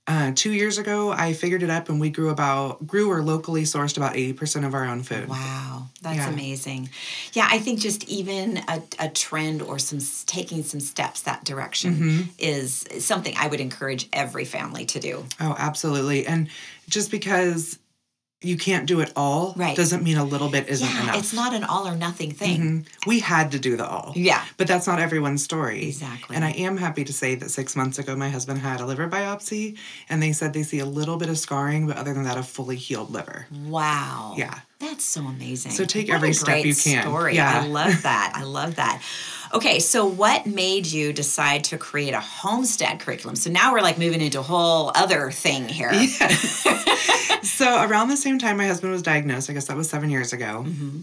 uh, 0.09 0.32
two 0.35 0.50
years 0.52 0.78
ago, 0.78 1.12
I 1.12 1.32
figured 1.32 1.62
it 1.62 1.71
up, 1.71 1.88
and 1.88 2.00
we 2.00 2.11
grew 2.11 2.30
about 2.30 2.85
grew 2.87 3.11
or 3.11 3.23
locally 3.23 3.62
sourced 3.62 3.97
about 3.97 4.16
eighty 4.16 4.32
percent 4.32 4.64
of 4.64 4.75
our 4.75 4.85
own 4.85 5.04
food. 5.04 5.28
Wow, 5.28 5.87
that's 6.02 6.16
yeah. 6.16 6.28
amazing. 6.28 6.90
Yeah, 7.32 7.47
I 7.49 7.61
think 7.61 7.78
just 7.78 8.09
even 8.09 8.59
a, 8.68 8.82
a 8.99 9.09
trend 9.09 9.62
or 9.62 9.78
some 9.78 10.00
taking 10.26 10.64
some 10.64 10.80
steps 10.80 11.23
that 11.23 11.44
direction 11.44 11.94
mm-hmm. 11.94 12.23
is 12.38 12.85
something 12.99 13.35
I 13.38 13.47
would 13.47 13.61
encourage 13.61 14.09
every 14.12 14.44
family 14.44 14.87
to 14.87 14.99
do. 14.99 15.25
Oh, 15.38 15.54
absolutely, 15.56 16.26
and 16.26 16.49
just 16.88 17.12
because 17.12 17.78
you 18.42 18.56
can't 18.56 18.87
do 18.87 19.00
it 19.00 19.12
all 19.16 19.54
right. 19.56 19.76
doesn't 19.76 20.02
mean 20.02 20.18
a 20.18 20.25
little 20.25 20.49
bit 20.49 20.68
isn't 20.68 20.87
yeah, 20.87 21.02
enough. 21.02 21.18
It's 21.18 21.32
not 21.32 21.54
an 21.54 21.64
all 21.64 21.87
or 21.87 21.96
nothing 21.96 22.32
thing. 22.32 22.61
Mm-hmm. 22.61 23.08
We 23.11 23.20
had 23.20 23.52
to 23.52 23.58
do 23.58 23.76
the 23.76 23.87
all. 23.87 24.12
Yeah. 24.16 24.44
But 24.56 24.66
that's 24.66 24.87
not 24.87 24.99
everyone's 24.99 25.42
story. 25.42 25.87
Exactly. 25.87 26.37
And 26.37 26.44
I 26.44 26.50
am 26.50 26.76
happy 26.76 27.04
to 27.04 27.12
say 27.12 27.34
that 27.37 27.50
six 27.50 27.76
months 27.76 27.99
ago, 27.99 28.16
my 28.16 28.28
husband 28.28 28.58
had 28.58 28.80
a 28.80 28.87
liver 28.87 29.08
biopsy 29.08 29.78
and 30.08 30.22
they 30.22 30.32
said 30.32 30.52
they 30.52 30.62
see 30.62 30.80
a 30.80 30.87
little 30.87 31.16
bit 31.16 31.28
of 31.28 31.38
scarring, 31.38 31.87
but 31.87 31.96
other 31.96 32.12
than 32.12 32.25
that, 32.25 32.37
a 32.37 32.42
fully 32.42 32.76
healed 32.76 33.11
liver. 33.11 33.46
Wow. 33.66 34.34
Yeah. 34.37 34.61
That's 34.80 35.04
so 35.04 35.22
amazing. 35.22 35.72
So 35.72 35.84
take 35.84 36.08
what 36.08 36.16
every 36.16 36.32
step 36.32 36.64
you 36.64 36.75
can. 36.75 37.02
Story. 37.02 37.37
Yeah. 37.37 37.61
I 37.64 37.66
love 37.68 38.02
that. 38.02 38.32
I 38.34 38.42
love 38.42 38.76
that. 38.76 39.00
Okay, 39.54 39.80
so 39.80 40.06
what 40.06 40.47
made 40.47 40.87
you 40.87 41.12
decide 41.12 41.64
to 41.64 41.78
create 41.78 42.14
a 42.14 42.21
homestead 42.21 43.00
curriculum? 43.00 43.37
So 43.37 43.50
now 43.50 43.73
we're 43.73 43.82
like 43.82 43.99
moving 43.99 44.23
into 44.23 44.40
a 44.40 44.42
whole 44.42 44.92
other 44.94 45.30
thing 45.30 45.68
here. 45.68 45.92
Yes. 45.92 46.66
so 47.42 47.82
around 47.82 48.09
the 48.09 48.16
same 48.16 48.38
time 48.38 48.56
my 48.56 48.66
husband 48.66 48.92
was 48.92 49.02
diagnosed, 49.02 49.50
I 49.50 49.52
guess 49.52 49.66
that 49.66 49.76
was 49.76 49.90
seven 49.90 50.09
years 50.09 50.32
ago. 50.32 50.64
Mm-hmm. 50.66 51.00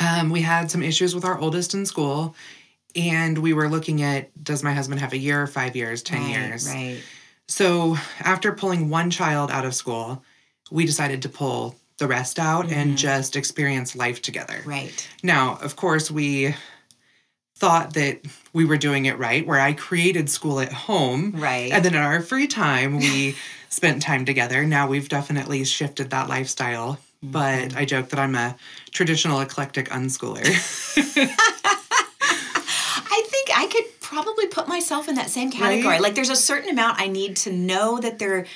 Um, 0.00 0.30
we 0.30 0.42
had 0.42 0.70
some 0.70 0.82
issues 0.82 1.14
with 1.14 1.24
our 1.24 1.38
oldest 1.38 1.74
in 1.74 1.86
school, 1.86 2.34
And 2.94 3.38
we 3.38 3.52
were 3.52 3.68
looking 3.68 4.02
at 4.02 4.30
does 4.42 4.62
my 4.62 4.72
husband 4.72 5.00
have 5.00 5.12
a 5.12 5.18
year, 5.18 5.46
five 5.46 5.74
years, 5.74 6.02
10 6.02 6.20
right, 6.20 6.30
years? 6.30 6.68
Right. 6.68 7.00
So 7.46 7.96
after 8.20 8.52
pulling 8.52 8.90
one 8.90 9.10
child 9.10 9.50
out 9.50 9.64
of 9.64 9.74
school, 9.74 10.22
we 10.70 10.84
decided 10.84 11.22
to 11.22 11.28
pull 11.28 11.74
the 11.96 12.06
rest 12.06 12.38
out 12.38 12.66
mm-hmm. 12.66 12.74
and 12.74 12.98
just 12.98 13.34
experience 13.34 13.96
life 13.96 14.20
together. 14.20 14.60
Right. 14.64 15.08
Now, 15.22 15.58
of 15.62 15.76
course, 15.76 16.10
we 16.10 16.54
thought 17.58 17.94
that 17.94 18.20
we 18.52 18.64
were 18.64 18.76
doing 18.76 19.06
it 19.06 19.18
right, 19.18 19.44
where 19.44 19.58
I 19.58 19.72
created 19.72 20.30
school 20.30 20.60
at 20.60 20.72
home. 20.72 21.32
Right. 21.36 21.72
And 21.72 21.84
then 21.84 21.94
in 21.94 22.00
our 22.00 22.20
free 22.20 22.46
time, 22.46 22.98
we 22.98 23.34
spent 23.68 24.00
time 24.00 24.24
together. 24.24 24.64
Now 24.64 24.86
we've 24.86 25.08
definitely 25.08 25.64
shifted 25.64 26.10
that 26.10 26.28
lifestyle. 26.28 26.98
Mm-hmm. 27.24 27.32
But 27.32 27.76
I 27.76 27.84
joke 27.84 28.10
that 28.10 28.20
I'm 28.20 28.36
a 28.36 28.56
traditional 28.92 29.40
eclectic 29.40 29.88
unschooler. 29.88 30.44
I 33.10 33.22
think 33.26 33.50
I 33.56 33.66
could 33.66 34.00
probably 34.00 34.46
put 34.46 34.68
myself 34.68 35.08
in 35.08 35.16
that 35.16 35.28
same 35.28 35.50
category. 35.50 35.94
Right? 35.94 36.00
Like 36.00 36.14
there's 36.14 36.30
a 36.30 36.36
certain 36.36 36.70
amount 36.70 37.00
I 37.00 37.08
need 37.08 37.36
to 37.38 37.52
know 37.52 37.98
that 37.98 38.20
they're 38.20 38.46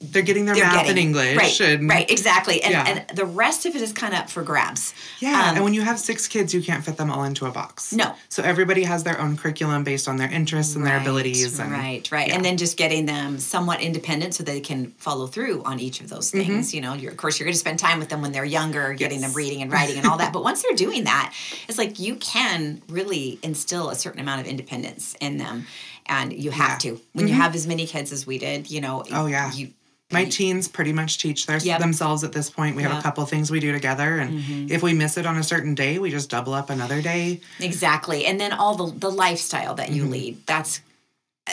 they're 0.00 0.22
getting 0.22 0.46
their 0.46 0.54
they're 0.54 0.64
math 0.64 0.86
getting, 0.86 0.90
and 0.90 0.98
English. 0.98 1.36
Right, 1.36 1.60
and, 1.60 1.88
right, 1.88 2.08
exactly. 2.08 2.62
And, 2.62 2.72
yeah. 2.72 3.04
and 3.08 3.18
the 3.18 3.24
rest 3.24 3.66
of 3.66 3.74
it 3.74 3.82
is 3.82 3.92
kind 3.92 4.14
of 4.14 4.20
up 4.20 4.30
for 4.30 4.44
grabs. 4.44 4.94
Yeah, 5.18 5.48
um, 5.48 5.56
and 5.56 5.64
when 5.64 5.74
you 5.74 5.82
have 5.82 5.98
six 5.98 6.28
kids, 6.28 6.54
you 6.54 6.62
can't 6.62 6.84
fit 6.84 6.96
them 6.96 7.10
all 7.10 7.24
into 7.24 7.46
a 7.46 7.50
box. 7.50 7.92
No. 7.92 8.14
So 8.28 8.42
everybody 8.44 8.84
has 8.84 9.02
their 9.02 9.20
own 9.20 9.36
curriculum 9.36 9.82
based 9.82 10.06
on 10.06 10.16
their 10.16 10.30
interests 10.30 10.76
and 10.76 10.84
right, 10.84 10.92
their 10.92 11.00
abilities. 11.00 11.58
And, 11.58 11.72
right, 11.72 12.08
right. 12.12 12.28
Yeah. 12.28 12.36
And 12.36 12.44
then 12.44 12.56
just 12.56 12.76
getting 12.76 13.06
them 13.06 13.38
somewhat 13.38 13.80
independent 13.80 14.34
so 14.34 14.44
they 14.44 14.60
can 14.60 14.92
follow 14.92 15.26
through 15.26 15.64
on 15.64 15.80
each 15.80 16.00
of 16.00 16.08
those 16.08 16.30
things. 16.30 16.68
Mm-hmm. 16.68 16.76
You 16.76 16.82
know, 16.82 16.94
you're, 16.94 17.10
of 17.10 17.16
course, 17.16 17.40
you're 17.40 17.46
going 17.46 17.54
to 17.54 17.58
spend 17.58 17.80
time 17.80 17.98
with 17.98 18.08
them 18.08 18.22
when 18.22 18.30
they're 18.30 18.44
younger, 18.44 18.94
getting 18.94 19.20
yes. 19.20 19.30
them 19.30 19.36
reading 19.36 19.62
and 19.62 19.72
writing 19.78 19.98
and 19.98 20.06
all 20.06 20.18
that. 20.18 20.32
but 20.32 20.44
once 20.44 20.62
they're 20.62 20.76
doing 20.76 21.04
that, 21.04 21.34
it's 21.68 21.78
like 21.78 21.98
you 21.98 22.14
can 22.16 22.82
really 22.88 23.40
instill 23.42 23.90
a 23.90 23.96
certain 23.96 24.20
amount 24.20 24.40
of 24.40 24.46
independence 24.46 25.16
in 25.20 25.38
them 25.38 25.66
and 26.08 26.32
you 26.32 26.50
have 26.50 26.70
yeah. 26.70 26.78
to 26.78 26.90
when 27.12 27.26
mm-hmm. 27.26 27.28
you 27.28 27.34
have 27.34 27.54
as 27.54 27.66
many 27.66 27.86
kids 27.86 28.12
as 28.12 28.26
we 28.26 28.38
did 28.38 28.70
you 28.70 28.80
know 28.80 29.04
oh 29.12 29.26
yeah 29.26 29.52
you 29.52 29.72
my 30.10 30.24
teens 30.24 30.68
pretty 30.68 30.92
much 30.92 31.18
teach 31.18 31.46
their, 31.46 31.58
yep. 31.58 31.80
themselves 31.80 32.24
at 32.24 32.32
this 32.32 32.48
point. 32.48 32.76
We 32.76 32.82
yep. 32.82 32.92
have 32.92 33.00
a 33.00 33.02
couple 33.02 33.24
things 33.26 33.50
we 33.50 33.60
do 33.60 33.72
together, 33.72 34.18
and 34.18 34.38
mm-hmm. 34.40 34.72
if 34.72 34.82
we 34.82 34.94
miss 34.94 35.18
it 35.18 35.26
on 35.26 35.36
a 35.36 35.42
certain 35.42 35.74
day, 35.74 35.98
we 35.98 36.10
just 36.10 36.30
double 36.30 36.54
up 36.54 36.70
another 36.70 37.02
day. 37.02 37.40
Exactly, 37.60 38.24
and 38.24 38.40
then 38.40 38.52
all 38.52 38.74
the 38.74 38.98
the 38.98 39.10
lifestyle 39.10 39.74
that 39.74 39.90
you 39.90 40.02
mm-hmm. 40.04 40.12
lead. 40.12 40.46
That's 40.46 40.80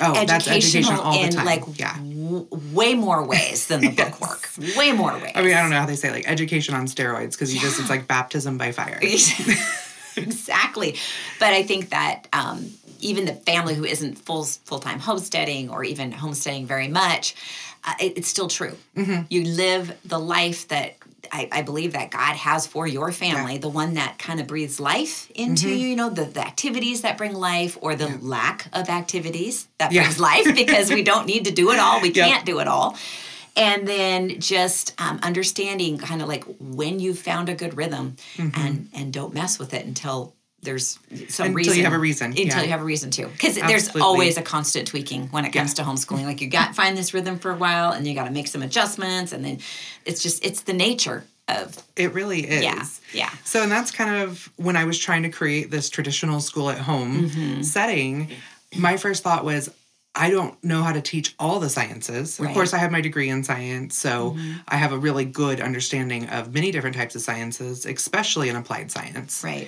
oh, 0.02 0.16
educational 0.16 0.26
that's 0.28 0.48
education 0.48 0.96
all 0.96 1.22
in 1.22 1.30
the 1.32 1.36
time. 1.36 1.46
like 1.46 1.80
yeah. 1.80 1.98
W- 1.98 2.48
way 2.72 2.94
more 2.94 3.26
ways 3.26 3.68
than 3.68 3.82
the 3.82 3.92
yes. 3.98 4.18
book 4.18 4.22
work. 4.22 4.50
Way 4.78 4.94
more 4.94 5.14
ways. 5.14 5.34
I 5.36 5.42
mean, 5.42 5.54
I 5.54 5.62
don't 5.62 5.70
know 5.70 5.80
how 5.80 5.86
they 5.86 5.98
say 5.98 6.12
like 6.12 6.30
education 6.30 6.76
on 6.76 6.86
steroids 6.86 7.32
because 7.32 7.54
you 7.54 7.60
yeah. 7.60 7.68
just 7.68 7.82
it's 7.82 7.90
like 7.90 8.08
baptism 8.08 8.58
by 8.58 8.72
fire. 8.72 9.00
exactly, 10.16 10.96
but 11.40 11.54
I 11.54 11.64
think 11.64 11.90
that. 11.90 12.28
Um, 12.32 12.72
even 13.02 13.26
the 13.26 13.34
family 13.34 13.76
who 13.76 13.86
isn't 13.86 14.18
full 14.18 14.44
full 14.44 14.80
time 14.80 15.00
homesteading 15.00 15.70
or 15.70 15.84
even 15.84 16.12
homesteading 16.12 16.66
very 16.66 16.88
much, 16.88 17.36
it, 18.00 18.18
it's 18.18 18.28
still 18.28 18.48
true. 18.48 18.76
Mm-hmm. 18.96 19.24
You 19.30 19.44
live 19.44 19.98
the 20.06 20.20
life 20.20 20.68
that 20.70 20.96
I, 21.32 21.50
I, 21.52 21.62
believe 21.62 21.94
that 21.94 22.12
God 22.12 22.36
has 22.36 22.68
for 22.68 22.86
your 22.88 23.12
family, 23.12 23.54
yeah. 23.54 23.60
the 23.60 23.70
one 23.70 23.96
that 23.96 24.18
kind 24.20 24.40
of 24.40 24.48
breathes 24.48 24.80
life 24.80 25.30
into 25.32 25.68
mm-hmm. 25.68 25.78
you, 25.78 25.88
you 25.88 25.96
know, 25.96 26.10
the, 26.10 26.26
the 26.26 26.42
activities 26.42 27.02
that 27.02 27.18
bring 27.18 27.34
life 27.34 27.78
or 27.82 27.96
the 27.96 28.10
yeah. 28.10 28.18
lack 28.22 28.68
of 28.74 28.90
activities 28.90 29.68
that 29.80 29.92
yeah. 29.92 30.04
brings 30.04 30.20
life 30.20 30.56
because 30.56 30.92
we 30.92 31.04
don't 31.04 31.26
need 31.26 31.46
to 31.46 31.52
do 31.52 31.72
it 31.72 31.80
all. 31.80 32.02
We 32.02 32.12
can't 32.12 32.46
do 32.46 32.60
it 32.60 32.68
all. 32.68 32.98
And 33.58 33.88
then 33.88 34.40
just 34.42 35.00
um, 35.00 35.20
understanding 35.24 35.98
kind 35.98 36.22
of 36.22 36.28
like 36.28 36.44
when 36.60 37.00
you've 37.00 37.20
found 37.20 37.50
a 37.50 37.56
good 37.56 37.78
rhythm 37.78 38.18
mm-hmm. 38.36 38.60
and 38.60 38.90
and 38.94 39.14
don't 39.14 39.34
mess 39.34 39.58
with 39.58 39.74
it 39.74 39.86
until 39.86 40.36
there's 40.66 41.00
some 41.30 41.48
until 41.48 41.54
reason. 41.54 41.58
Until 41.58 41.76
you 41.76 41.84
have 41.84 41.94
a 41.94 42.00
reason. 42.00 42.28
Until 42.32 42.46
yeah. 42.46 42.62
you 42.64 42.70
have 42.70 42.82
a 42.82 42.86
reason 42.86 43.12
to. 43.12 43.28
Because 43.28 43.56
there's 43.56 43.96
always 43.96 44.38
a 44.38 44.42
constant 44.42 44.88
tweaking 44.88 45.28
when 45.28 45.46
it 45.46 45.52
comes 45.52 45.78
yeah. 45.78 45.84
to 45.86 45.90
homeschooling. 45.90 46.26
Like 46.26 46.42
you 46.42 46.48
got 46.48 46.76
find 46.76 46.98
this 46.98 47.14
rhythm 47.14 47.40
for 47.40 47.52
a 47.52 47.56
while 47.56 47.92
and 47.92 48.06
you 48.06 48.14
got 48.14 48.26
to 48.26 48.32
make 48.32 48.48
some 48.48 48.62
adjustments. 48.62 49.32
And 49.32 49.46
then 49.46 49.60
it's 50.04 50.22
just, 50.22 50.44
it's 50.44 50.64
the 50.64 50.74
nature 50.74 51.24
of. 51.48 51.82
It 51.96 52.14
really 52.14 52.42
is. 52.42 52.64
Yeah. 52.64 52.86
Yeah. 53.14 53.30
So, 53.46 53.64
and 53.64 53.72
that's 53.72 53.92
kind 53.92 54.24
of 54.24 54.52
when 54.58 54.76
I 54.76 54.84
was 54.84 55.00
trying 55.00 55.24
to 55.24 55.30
create 55.30 55.72
this 55.72 55.90
traditional 55.90 56.42
school 56.42 56.70
at 56.70 56.80
home 56.80 57.30
mm-hmm. 57.30 57.62
setting. 57.62 58.32
My 58.76 58.98
first 58.98 59.24
thought 59.24 59.46
was, 59.46 59.70
I 60.18 60.30
don't 60.30 60.62
know 60.64 60.82
how 60.82 60.94
to 60.94 61.02
teach 61.02 61.36
all 61.38 61.60
the 61.60 61.70
sciences. 61.70 62.40
Right. 62.40 62.48
Of 62.48 62.54
course, 62.54 62.74
I 62.74 62.78
have 62.78 62.90
my 62.90 63.02
degree 63.02 63.28
in 63.28 63.44
science, 63.44 63.98
so 63.98 64.32
mm-hmm. 64.32 64.60
I 64.66 64.78
have 64.78 64.94
a 64.94 64.98
really 64.98 65.26
good 65.26 65.60
understanding 65.60 66.30
of 66.30 66.54
many 66.54 66.72
different 66.72 66.96
types 66.96 67.16
of 67.16 67.22
sciences, 67.22 67.86
especially 67.86 68.48
in 68.48 68.56
applied 68.56 68.92
science. 68.92 69.44
Right. 69.44 69.68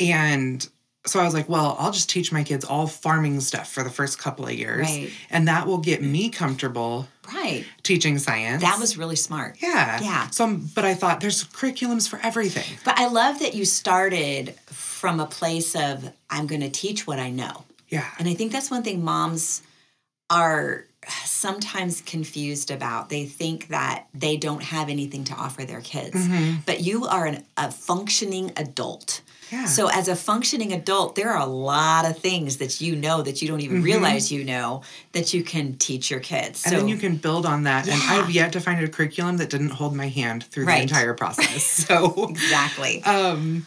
And 0.00 0.66
so 1.06 1.20
I 1.20 1.24
was 1.24 1.34
like, 1.34 1.48
well, 1.48 1.76
I'll 1.78 1.90
just 1.90 2.10
teach 2.10 2.32
my 2.32 2.42
kids 2.42 2.64
all 2.64 2.86
farming 2.86 3.40
stuff 3.40 3.70
for 3.70 3.82
the 3.82 3.90
first 3.90 4.18
couple 4.18 4.46
of 4.46 4.52
years. 4.52 4.86
Right. 4.86 5.10
And 5.30 5.48
that 5.48 5.66
will 5.66 5.78
get 5.78 6.02
me 6.02 6.28
comfortable 6.28 7.08
right 7.32 7.64
teaching 7.82 8.18
science. 8.18 8.62
That 8.62 8.78
was 8.78 8.96
really 8.96 9.16
smart. 9.16 9.56
Yeah. 9.60 10.00
Yeah. 10.00 10.30
So 10.30 10.58
but 10.74 10.84
I 10.84 10.94
thought 10.94 11.20
there's 11.20 11.44
curriculums 11.44 12.08
for 12.08 12.18
everything. 12.22 12.78
But 12.84 12.98
I 12.98 13.08
love 13.08 13.40
that 13.40 13.54
you 13.54 13.64
started 13.64 14.54
from 14.66 15.20
a 15.20 15.26
place 15.26 15.74
of 15.74 16.12
I'm 16.30 16.46
going 16.46 16.60
to 16.60 16.70
teach 16.70 17.06
what 17.06 17.18
I 17.18 17.30
know. 17.30 17.64
Yeah. 17.88 18.06
And 18.18 18.28
I 18.28 18.34
think 18.34 18.52
that's 18.52 18.70
one 18.70 18.82
thing 18.82 19.02
moms 19.02 19.62
are 20.30 20.84
sometimes 21.24 22.02
confused 22.02 22.70
about. 22.70 23.08
They 23.08 23.24
think 23.24 23.68
that 23.68 24.06
they 24.12 24.36
don't 24.36 24.62
have 24.62 24.88
anything 24.90 25.24
to 25.24 25.34
offer 25.34 25.64
their 25.64 25.80
kids. 25.80 26.16
Mm-hmm. 26.16 26.56
But 26.66 26.80
you 26.80 27.06
are 27.06 27.26
an, 27.26 27.44
a 27.56 27.70
functioning 27.70 28.52
adult 28.56 29.22
so, 29.66 29.88
as 29.88 30.08
a 30.08 30.16
functioning 30.16 30.72
adult, 30.72 31.14
there 31.14 31.30
are 31.30 31.40
a 31.40 31.46
lot 31.46 32.04
of 32.04 32.18
things 32.18 32.58
that 32.58 32.80
you 32.80 32.96
know 32.96 33.22
that 33.22 33.40
you 33.40 33.48
don't 33.48 33.60
even 33.60 33.78
mm-hmm. 33.78 33.84
realize 33.84 34.30
you 34.30 34.44
know 34.44 34.82
that 35.12 35.32
you 35.32 35.42
can 35.42 35.76
teach 35.76 36.10
your 36.10 36.20
kids. 36.20 36.64
And 36.64 36.74
then 36.74 36.88
you 36.88 36.96
can 36.96 37.16
build 37.16 37.46
on 37.46 37.64
that. 37.64 37.86
Yeah. 37.86 37.94
And 37.94 38.02
I've 38.02 38.30
yet 38.30 38.52
to 38.52 38.60
find 38.60 38.82
a 38.82 38.88
curriculum 38.88 39.38
that 39.38 39.50
didn't 39.50 39.70
hold 39.70 39.94
my 39.94 40.08
hand 40.08 40.44
through 40.44 40.66
right. 40.66 40.76
the 40.76 40.82
entire 40.82 41.14
process. 41.14 41.48
So, 41.88 42.28
exactly. 42.28 43.02
Um, 43.04 43.66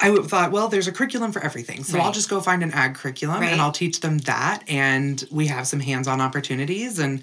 I 0.00 0.14
thought, 0.16 0.52
well, 0.52 0.68
there's 0.68 0.88
a 0.88 0.92
curriculum 0.92 1.32
for 1.32 1.42
everything. 1.42 1.84
So 1.84 1.98
right. 1.98 2.04
I'll 2.04 2.12
just 2.12 2.30
go 2.30 2.40
find 2.40 2.62
an 2.62 2.72
ag 2.72 2.94
curriculum 2.94 3.40
right. 3.40 3.52
and 3.52 3.60
I'll 3.60 3.72
teach 3.72 4.00
them 4.00 4.18
that. 4.18 4.64
And 4.66 5.22
we 5.30 5.48
have 5.48 5.66
some 5.66 5.80
hands 5.80 6.08
on 6.08 6.20
opportunities. 6.20 6.98
And 6.98 7.22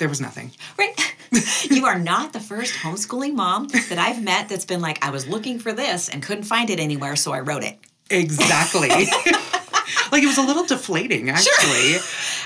there 0.00 0.08
was 0.08 0.20
nothing. 0.20 0.50
Right. 0.76 0.94
you 1.70 1.86
are 1.86 1.98
not 1.98 2.32
the 2.32 2.40
first 2.40 2.74
homeschooling 2.74 3.34
mom 3.34 3.68
that 3.68 3.98
I've 3.98 4.22
met 4.22 4.48
that's 4.48 4.64
been 4.64 4.80
like, 4.80 5.04
I 5.04 5.10
was 5.10 5.28
looking 5.28 5.60
for 5.60 5.72
this 5.72 6.08
and 6.08 6.22
couldn't 6.22 6.44
find 6.44 6.68
it 6.70 6.80
anywhere, 6.80 7.14
so 7.14 7.32
I 7.32 7.40
wrote 7.40 7.62
it. 7.62 7.78
Exactly. 8.10 8.88
like 10.10 10.22
it 10.22 10.26
was 10.26 10.38
a 10.38 10.42
little 10.42 10.66
deflating, 10.66 11.30
actually. 11.30 11.92
Sure. 11.92 12.00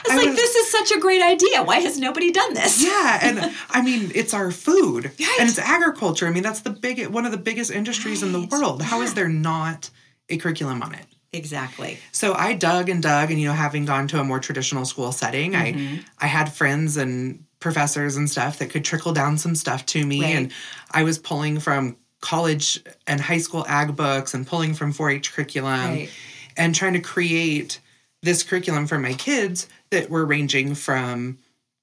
It's 0.06 0.10
I 0.10 0.16
like 0.16 0.26
was, 0.26 0.36
this 0.36 0.54
is 0.54 0.70
such 0.70 0.90
a 0.92 1.00
great 1.00 1.22
idea. 1.22 1.62
Why 1.62 1.80
has 1.80 1.98
nobody 1.98 2.30
done 2.30 2.52
this? 2.52 2.84
Yeah, 2.84 3.18
and 3.22 3.54
I 3.70 3.80
mean 3.80 4.12
it's 4.14 4.34
our 4.34 4.50
food 4.50 5.04
right. 5.18 5.40
and 5.40 5.48
it's 5.48 5.58
agriculture. 5.58 6.26
I 6.26 6.30
mean 6.30 6.42
that's 6.42 6.60
the 6.60 6.70
big 6.70 7.06
one 7.06 7.24
of 7.24 7.32
the 7.32 7.38
biggest 7.38 7.70
industries 7.70 8.22
right. 8.22 8.26
in 8.26 8.32
the 8.32 8.46
world. 8.48 8.82
How 8.82 8.98
yeah. 8.98 9.04
is 9.04 9.14
there 9.14 9.30
not 9.30 9.88
a 10.28 10.36
curriculum 10.36 10.82
on 10.82 10.94
it? 10.94 11.06
Exactly. 11.34 11.98
So 12.12 12.34
I 12.34 12.54
dug 12.54 12.88
and 12.88 13.02
dug, 13.02 13.30
and 13.30 13.40
you 13.40 13.48
know, 13.48 13.54
having 13.54 13.84
gone 13.84 14.08
to 14.08 14.20
a 14.20 14.24
more 14.24 14.40
traditional 14.40 14.84
school 14.84 15.12
setting, 15.12 15.52
mm-hmm. 15.52 16.00
I 16.18 16.24
I 16.24 16.26
had 16.26 16.52
friends 16.52 16.96
and 16.96 17.44
professors 17.60 18.16
and 18.16 18.28
stuff 18.28 18.58
that 18.58 18.70
could 18.70 18.84
trickle 18.84 19.12
down 19.12 19.38
some 19.38 19.54
stuff 19.54 19.86
to 19.86 20.04
me. 20.04 20.22
Right. 20.22 20.34
And 20.34 20.52
I 20.90 21.02
was 21.02 21.18
pulling 21.18 21.60
from 21.60 21.96
college 22.20 22.82
and 23.06 23.20
high 23.20 23.38
school 23.38 23.64
ag 23.68 23.96
books 23.96 24.34
and 24.34 24.46
pulling 24.46 24.74
from 24.74 24.92
4 24.92 25.10
H 25.10 25.32
curriculum 25.32 25.90
right. 25.90 26.10
and 26.56 26.74
trying 26.74 26.92
to 26.94 27.00
create 27.00 27.80
this 28.22 28.42
curriculum 28.42 28.86
for 28.86 28.98
my 28.98 29.14
kids 29.14 29.68
that 29.90 30.10
were 30.10 30.24
ranging 30.24 30.74
from 30.74 31.38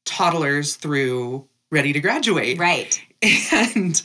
toddlers 0.05 0.75
through 0.75 1.47
ready 1.71 1.93
to 1.93 1.99
graduate. 1.99 2.59
Right. 2.59 3.01
And 3.51 4.01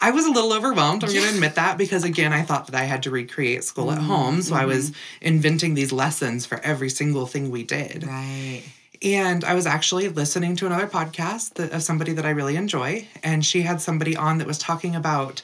I 0.00 0.10
was 0.12 0.24
a 0.24 0.30
little 0.30 0.52
overwhelmed. 0.52 1.04
I'm 1.04 1.10
yeah. 1.10 1.20
going 1.20 1.28
to 1.30 1.34
admit 1.34 1.56
that 1.56 1.76
because, 1.76 2.04
again, 2.04 2.32
I 2.32 2.42
thought 2.42 2.66
that 2.66 2.74
I 2.74 2.84
had 2.84 3.02
to 3.02 3.10
recreate 3.10 3.64
school 3.64 3.86
mm-hmm. 3.86 3.98
at 3.98 4.04
home. 4.04 4.42
So 4.42 4.54
mm-hmm. 4.54 4.62
I 4.62 4.66
was 4.66 4.90
mm-hmm. 4.90 5.26
inventing 5.26 5.74
these 5.74 5.92
lessons 5.92 6.46
for 6.46 6.58
every 6.60 6.88
single 6.88 7.26
thing 7.26 7.50
we 7.50 7.64
did. 7.64 8.06
Right. 8.06 8.62
And 9.02 9.44
I 9.44 9.54
was 9.54 9.66
actually 9.66 10.08
listening 10.08 10.56
to 10.56 10.66
another 10.66 10.86
podcast 10.86 11.54
that, 11.54 11.72
of 11.72 11.82
somebody 11.82 12.12
that 12.12 12.26
I 12.26 12.30
really 12.30 12.56
enjoy. 12.56 13.08
And 13.22 13.44
she 13.44 13.62
had 13.62 13.80
somebody 13.80 14.16
on 14.16 14.38
that 14.38 14.46
was 14.46 14.58
talking 14.58 14.94
about 14.94 15.42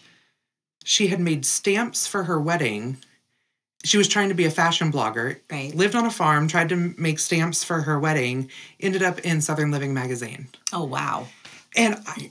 she 0.84 1.08
had 1.08 1.20
made 1.20 1.44
stamps 1.44 2.06
for 2.06 2.24
her 2.24 2.40
wedding. 2.40 2.98
She 3.84 3.98
was 3.98 4.08
trying 4.08 4.28
to 4.28 4.34
be 4.34 4.44
a 4.44 4.50
fashion 4.50 4.92
blogger, 4.92 5.40
right. 5.50 5.74
lived 5.74 5.94
on 5.94 6.06
a 6.06 6.10
farm, 6.10 6.48
tried 6.48 6.68
to 6.68 6.94
make 6.96 7.18
stamps 7.18 7.64
for 7.64 7.82
her 7.82 7.98
wedding, 7.98 8.50
ended 8.80 9.02
up 9.02 9.18
in 9.20 9.40
Southern 9.40 9.70
Living 9.70 9.92
magazine. 9.92 10.48
Oh, 10.72 10.84
wow. 10.84 11.26
And 11.76 11.96
I 12.06 12.30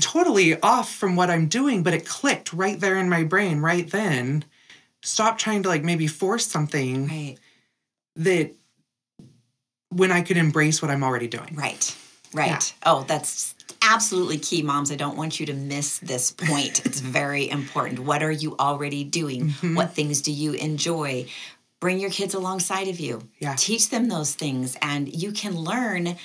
totally 0.00 0.60
off 0.60 0.92
from 0.92 1.16
what 1.16 1.30
I'm 1.30 1.46
doing, 1.46 1.82
but 1.82 1.94
it 1.94 2.06
clicked 2.06 2.52
right 2.52 2.78
there 2.78 2.96
in 2.96 3.08
my 3.08 3.24
brain 3.24 3.60
right 3.60 3.88
then. 3.90 4.44
Stop 5.02 5.38
trying 5.38 5.62
to 5.62 5.68
like 5.68 5.84
maybe 5.84 6.06
force 6.06 6.46
something 6.46 7.08
right. 7.08 7.36
that 8.16 8.52
when 9.90 10.10
I 10.10 10.22
could 10.22 10.36
embrace 10.36 10.82
what 10.82 10.90
I'm 10.90 11.04
already 11.04 11.28
doing. 11.28 11.54
Right. 11.54 11.96
Right. 12.34 12.48
Yeah. 12.48 12.60
Oh, 12.84 13.04
that's 13.06 13.54
absolutely 13.82 14.38
key, 14.38 14.62
moms. 14.62 14.90
I 14.90 14.96
don't 14.96 15.16
want 15.16 15.38
you 15.38 15.46
to 15.46 15.54
miss 15.54 15.98
this 15.98 16.32
point. 16.32 16.84
it's 16.84 17.00
very 17.00 17.48
important. 17.50 18.00
What 18.00 18.22
are 18.22 18.32
you 18.32 18.56
already 18.58 19.04
doing? 19.04 19.48
Mm-hmm. 19.48 19.74
What 19.76 19.92
things 19.92 20.22
do 20.22 20.32
you 20.32 20.52
enjoy? 20.52 21.26
bring 21.80 21.98
your 21.98 22.10
kids 22.10 22.34
alongside 22.34 22.88
of 22.88 22.98
you. 23.00 23.22
Yeah. 23.38 23.54
Teach 23.56 23.90
them 23.90 24.08
those 24.08 24.34
things 24.34 24.76
and 24.82 25.14
you 25.14 25.32
can 25.32 25.56
learn 25.56 26.16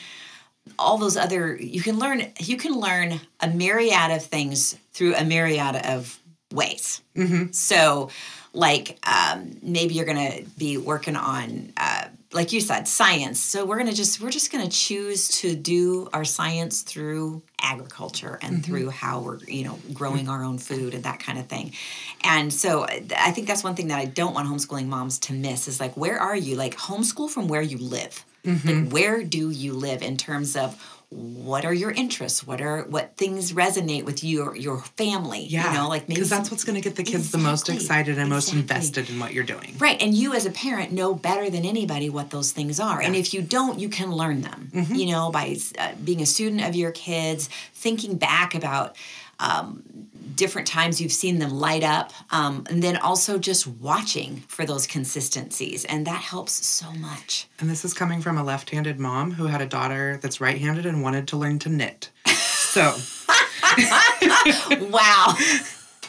all 0.77 0.97
those 0.97 1.17
other 1.17 1.55
you 1.55 1.81
can 1.81 1.99
learn 1.99 2.23
you 2.39 2.57
can 2.57 2.79
learn 2.79 3.19
a 3.39 3.47
myriad 3.47 4.11
of 4.11 4.23
things 4.23 4.77
through 4.93 5.15
a 5.15 5.23
myriad 5.23 5.75
of 5.85 6.19
ways. 6.51 7.01
Mm-hmm. 7.15 7.51
So 7.51 8.09
like 8.53 8.99
um, 9.07 9.57
maybe 9.61 9.93
you're 9.93 10.05
going 10.05 10.31
to 10.31 10.49
be 10.57 10.77
working 10.77 11.15
on 11.15 11.71
uh, 11.77 12.05
like 12.33 12.53
you 12.53 12.61
said 12.61 12.87
science 12.87 13.39
so 13.39 13.65
we're 13.65 13.77
going 13.77 13.89
to 13.89 13.95
just 13.95 14.21
we're 14.21 14.29
just 14.29 14.51
going 14.51 14.63
to 14.63 14.69
choose 14.69 15.27
to 15.29 15.55
do 15.55 16.09
our 16.13 16.23
science 16.23 16.81
through 16.81 17.41
agriculture 17.61 18.39
and 18.41 18.55
mm-hmm. 18.55 18.61
through 18.61 18.89
how 18.89 19.19
we're 19.19 19.37
you 19.47 19.63
know 19.63 19.77
growing 19.93 20.27
our 20.27 20.43
own 20.43 20.57
food 20.57 20.93
and 20.93 21.03
that 21.03 21.19
kind 21.19 21.37
of 21.37 21.45
thing 21.47 21.71
and 22.23 22.53
so 22.53 22.83
i 22.85 23.31
think 23.31 23.47
that's 23.47 23.63
one 23.63 23.75
thing 23.75 23.87
that 23.87 23.99
i 23.99 24.05
don't 24.05 24.33
want 24.33 24.47
homeschooling 24.47 24.87
moms 24.87 25.19
to 25.19 25.33
miss 25.33 25.67
is 25.67 25.79
like 25.79 25.95
where 25.95 26.19
are 26.19 26.35
you 26.35 26.55
like 26.55 26.75
homeschool 26.75 27.29
from 27.29 27.47
where 27.47 27.61
you 27.61 27.77
live 27.77 28.25
mm-hmm. 28.43 28.67
like 28.67 28.93
where 28.93 29.23
do 29.23 29.49
you 29.49 29.73
live 29.73 30.01
in 30.01 30.17
terms 30.17 30.55
of 30.55 30.79
what 31.11 31.65
are 31.65 31.73
your 31.73 31.91
interests 31.91 32.47
what 32.47 32.61
are 32.61 32.83
what 32.83 33.17
things 33.17 33.51
resonate 33.51 34.05
with 34.05 34.23
your 34.23 34.55
your 34.55 34.79
family 34.95 35.43
yeah 35.43 35.69
you 35.69 35.77
know 35.77 35.89
like 35.89 36.07
because 36.07 36.29
that's 36.29 36.49
what's 36.49 36.63
going 36.63 36.75
to 36.75 36.81
get 36.81 36.95
the 36.95 37.03
kids 37.03 37.25
exactly. 37.25 37.41
the 37.41 37.49
most 37.49 37.69
excited 37.69 38.17
and 38.17 38.31
exactly. 38.31 38.33
most 38.33 38.53
invested 38.53 39.09
in 39.09 39.19
what 39.19 39.33
you're 39.33 39.43
doing 39.43 39.75
right 39.77 40.01
and 40.01 40.15
you 40.15 40.33
as 40.33 40.45
a 40.45 40.51
parent 40.51 40.93
know 40.93 41.13
better 41.13 41.49
than 41.49 41.65
anybody 41.65 42.09
what 42.09 42.29
those 42.29 42.53
things 42.53 42.79
are 42.79 43.01
yeah. 43.01 43.07
and 43.07 43.17
if 43.17 43.33
you 43.33 43.41
don't 43.41 43.77
you 43.77 43.89
can 43.89 44.09
learn 44.09 44.39
them 44.39 44.71
mm-hmm. 44.73 44.95
you 44.95 45.11
know 45.11 45.29
by 45.31 45.57
uh, 45.77 45.91
being 46.01 46.21
a 46.21 46.25
student 46.25 46.63
of 46.63 46.75
your 46.75 46.91
kids 46.91 47.49
thinking 47.73 48.15
back 48.15 48.55
about 48.55 48.95
um, 49.41 49.83
different 50.41 50.67
times 50.67 50.99
you've 50.99 51.11
seen 51.11 51.37
them 51.37 51.51
light 51.51 51.83
up 51.83 52.11
um, 52.31 52.63
and 52.67 52.81
then 52.81 52.97
also 52.97 53.37
just 53.37 53.67
watching 53.67 54.37
for 54.47 54.65
those 54.65 54.87
consistencies 54.87 55.85
and 55.85 56.07
that 56.07 56.19
helps 56.19 56.65
so 56.65 56.91
much. 56.93 57.47
And 57.59 57.69
this 57.69 57.85
is 57.85 57.93
coming 57.93 58.21
from 58.21 58.39
a 58.39 58.43
left-handed 58.43 58.99
mom 58.99 59.33
who 59.33 59.45
had 59.45 59.61
a 59.61 59.67
daughter 59.67 60.17
that's 60.19 60.41
right-handed 60.41 60.87
and 60.87 61.03
wanted 61.03 61.27
to 61.27 61.37
learn 61.37 61.59
to 61.59 61.69
knit. 61.69 62.09
So. 62.25 62.97
Wow 64.89 65.35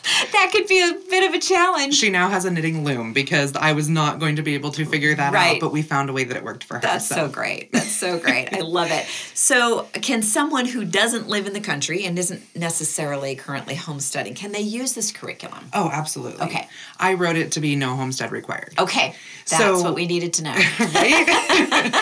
that 0.32 0.50
could 0.52 0.66
be 0.66 0.80
a 0.80 0.94
bit 1.08 1.28
of 1.28 1.34
a 1.34 1.38
challenge. 1.38 1.94
She 1.94 2.10
now 2.10 2.28
has 2.28 2.44
a 2.44 2.50
knitting 2.50 2.84
loom 2.84 3.12
because 3.12 3.54
I 3.54 3.72
was 3.72 3.88
not 3.88 4.18
going 4.18 4.36
to 4.36 4.42
be 4.42 4.54
able 4.54 4.70
to 4.72 4.84
figure 4.84 5.14
that 5.14 5.32
right. 5.32 5.56
out, 5.56 5.60
but 5.60 5.72
we 5.72 5.82
found 5.82 6.10
a 6.10 6.12
way 6.12 6.24
that 6.24 6.36
it 6.36 6.42
worked 6.42 6.64
for 6.64 6.74
her. 6.74 6.80
That's 6.80 7.06
so, 7.06 7.14
so 7.14 7.28
great. 7.28 7.70
That's 7.72 7.90
so 7.90 8.18
great. 8.18 8.52
I 8.52 8.60
love 8.60 8.90
it. 8.90 9.06
So, 9.34 9.88
can 9.94 10.22
someone 10.22 10.66
who 10.66 10.84
doesn't 10.84 11.26
live 11.26 11.46
in 11.46 11.52
the 11.52 11.60
country 11.60 12.04
and 12.04 12.16
isn't 12.18 12.42
necessarily 12.54 13.34
currently 13.34 13.74
homesteading, 13.74 14.34
can 14.34 14.52
they 14.52 14.60
use 14.60 14.92
this 14.92 15.10
curriculum? 15.10 15.68
Oh, 15.72 15.90
absolutely. 15.92 16.42
Okay. 16.42 16.68
I 16.98 17.14
wrote 17.14 17.36
it 17.36 17.52
to 17.52 17.60
be 17.60 17.74
no 17.74 17.96
homestead 17.96 18.30
required. 18.30 18.74
Okay. 18.78 19.16
That's 19.50 19.62
so, 19.62 19.82
what 19.82 19.94
we 19.94 20.06
needed 20.06 20.34
to 20.34 20.44
know. 20.44 20.52
right? 20.78 21.94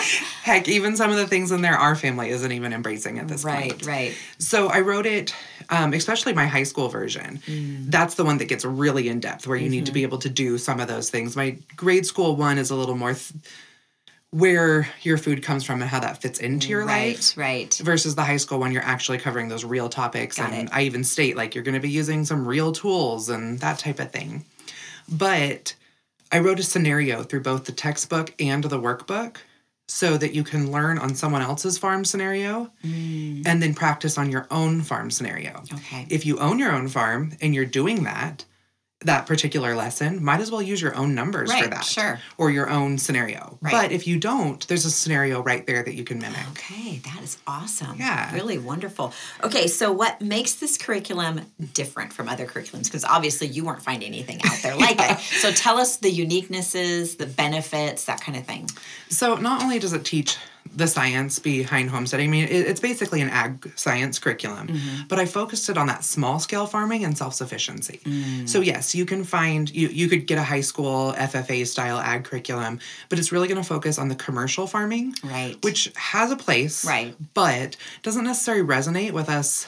Heck, 0.43 0.67
even 0.67 0.95
some 0.95 1.09
of 1.09 1.17
the 1.17 1.27
things 1.27 1.51
in 1.51 1.61
there 1.61 1.75
our 1.75 1.95
family 1.95 2.29
isn't 2.29 2.51
even 2.51 2.73
embracing 2.73 3.17
at 3.17 3.27
this 3.27 3.43
right, 3.43 3.71
point. 3.71 3.85
Right, 3.85 4.09
right. 4.09 4.17
So 4.37 4.67
I 4.67 4.81
wrote 4.81 5.05
it, 5.05 5.33
um, 5.71 5.93
especially 5.93 6.33
my 6.33 6.45
high 6.45 6.63
school 6.63 6.89
version. 6.89 7.41
Mm. 7.47 7.89
That's 7.89 8.15
the 8.15 8.25
one 8.25 8.37
that 8.37 8.45
gets 8.45 8.65
really 8.65 9.07
in 9.07 9.19
depth 9.19 9.47
where 9.47 9.57
you 9.57 9.63
mm-hmm. 9.63 9.71
need 9.71 9.85
to 9.87 9.91
be 9.91 10.01
mm-hmm. 10.01 10.09
able 10.09 10.17
to 10.19 10.29
do 10.29 10.57
some 10.57 10.79
of 10.79 10.87
those 10.87 11.09
things. 11.09 11.35
My 11.35 11.57
grade 11.75 12.05
school 12.05 12.35
one 12.35 12.57
is 12.57 12.69
a 12.69 12.75
little 12.75 12.95
more. 12.95 13.13
Th- 13.13 13.33
where 14.33 14.87
your 15.01 15.17
food 15.17 15.43
comes 15.43 15.65
from 15.65 15.81
and 15.81 15.89
how 15.91 15.99
that 15.99 16.21
fits 16.21 16.39
into 16.39 16.69
your 16.69 16.85
right, 16.85 17.15
life. 17.17 17.37
Right, 17.37 17.81
Versus 17.83 18.15
the 18.15 18.23
high 18.23 18.37
school 18.37 18.59
one, 18.59 18.71
you're 18.71 18.81
actually 18.81 19.17
covering 19.17 19.49
those 19.49 19.65
real 19.65 19.89
topics. 19.89 20.37
Got 20.37 20.53
and 20.53 20.69
it. 20.69 20.73
I 20.73 20.83
even 20.83 21.03
state 21.03 21.35
like 21.35 21.53
you're 21.53 21.65
going 21.65 21.75
to 21.75 21.81
be 21.81 21.89
using 21.89 22.23
some 22.23 22.47
real 22.47 22.71
tools 22.71 23.27
and 23.27 23.59
that 23.59 23.77
type 23.77 23.99
of 23.99 24.11
thing. 24.11 24.45
But 25.09 25.75
I 26.31 26.39
wrote 26.39 26.61
a 26.61 26.63
scenario 26.63 27.23
through 27.23 27.41
both 27.41 27.65
the 27.65 27.73
textbook 27.73 28.33
and 28.39 28.63
the 28.63 28.79
workbook 28.79 29.35
so 29.91 30.15
that 30.15 30.33
you 30.33 30.41
can 30.41 30.71
learn 30.71 30.97
on 30.97 31.13
someone 31.13 31.41
else's 31.41 31.77
farm 31.77 32.05
scenario 32.05 32.71
mm. 32.81 33.43
and 33.45 33.61
then 33.61 33.73
practice 33.73 34.17
on 34.17 34.31
your 34.31 34.47
own 34.49 34.81
farm 34.81 35.11
scenario. 35.11 35.61
Okay. 35.73 36.07
If 36.09 36.25
you 36.25 36.39
own 36.39 36.59
your 36.59 36.71
own 36.71 36.87
farm 36.87 37.33
and 37.41 37.53
you're 37.53 37.65
doing 37.65 38.03
that, 38.05 38.45
that 39.03 39.25
particular 39.25 39.75
lesson, 39.75 40.23
might 40.23 40.39
as 40.41 40.51
well 40.51 40.61
use 40.61 40.81
your 40.81 40.95
own 40.95 41.15
numbers 41.15 41.49
right, 41.49 41.63
for 41.63 41.69
that. 41.69 41.83
Sure. 41.83 42.19
Or 42.37 42.51
your 42.51 42.69
own 42.69 42.97
scenario. 42.97 43.57
Right. 43.61 43.71
But 43.71 43.91
if 43.91 44.05
you 44.05 44.19
don't, 44.19 44.65
there's 44.67 44.85
a 44.85 44.91
scenario 44.91 45.41
right 45.41 45.65
there 45.65 45.83
that 45.83 45.93
you 45.93 46.03
can 46.03 46.19
mimic. 46.19 46.47
Okay, 46.51 46.99
that 46.99 47.21
is 47.23 47.37
awesome. 47.47 47.97
Yeah. 47.97 48.33
Really 48.33 48.57
wonderful. 48.57 49.13
Okay, 49.43 49.67
so 49.67 49.91
what 49.91 50.21
makes 50.21 50.55
this 50.55 50.77
curriculum 50.77 51.41
different 51.73 52.13
from 52.13 52.29
other 52.29 52.45
curriculums? 52.45 52.85
Because 52.85 53.03
obviously 53.03 53.47
you 53.47 53.65
weren't 53.65 53.81
finding 53.81 54.09
anything 54.09 54.39
out 54.45 54.59
there 54.61 54.75
like 54.75 54.99
yeah. 54.99 55.13
it. 55.13 55.19
So 55.19 55.51
tell 55.51 55.77
us 55.77 55.97
the 55.97 56.11
uniquenesses, 56.11 57.17
the 57.17 57.25
benefits, 57.25 58.05
that 58.05 58.21
kind 58.21 58.37
of 58.37 58.45
thing. 58.45 58.69
So 59.09 59.35
not 59.35 59.63
only 59.63 59.79
does 59.79 59.93
it 59.93 60.05
teach 60.05 60.37
the 60.75 60.87
science 60.87 61.39
behind 61.39 61.89
homesteading. 61.89 62.29
I 62.29 62.31
mean, 62.31 62.45
it, 62.45 62.67
it's 62.67 62.79
basically 62.79 63.21
an 63.21 63.29
ag 63.29 63.71
science 63.75 64.19
curriculum, 64.19 64.67
mm-hmm. 64.67 65.07
but 65.07 65.19
I 65.19 65.25
focused 65.25 65.69
it 65.69 65.77
on 65.77 65.87
that 65.87 66.03
small 66.03 66.39
scale 66.39 66.65
farming 66.65 67.03
and 67.03 67.17
self 67.17 67.33
sufficiency. 67.33 67.99
Mm. 68.03 68.47
So 68.47 68.61
yes, 68.61 68.95
you 68.95 69.05
can 69.05 69.23
find 69.23 69.69
you 69.69 69.87
you 69.87 70.07
could 70.07 70.27
get 70.27 70.37
a 70.37 70.43
high 70.43 70.61
school 70.61 71.13
FFA 71.13 71.65
style 71.67 71.99
ag 71.99 72.23
curriculum, 72.23 72.79
but 73.09 73.19
it's 73.19 73.31
really 73.31 73.47
going 73.47 73.61
to 73.61 73.67
focus 73.67 73.97
on 73.97 74.07
the 74.07 74.15
commercial 74.15 74.67
farming, 74.67 75.15
right? 75.23 75.57
Which 75.63 75.91
has 75.95 76.31
a 76.31 76.37
place, 76.37 76.85
right? 76.85 77.15
But 77.33 77.75
doesn't 78.03 78.23
necessarily 78.23 78.63
resonate 78.63 79.11
with 79.11 79.29
us 79.29 79.67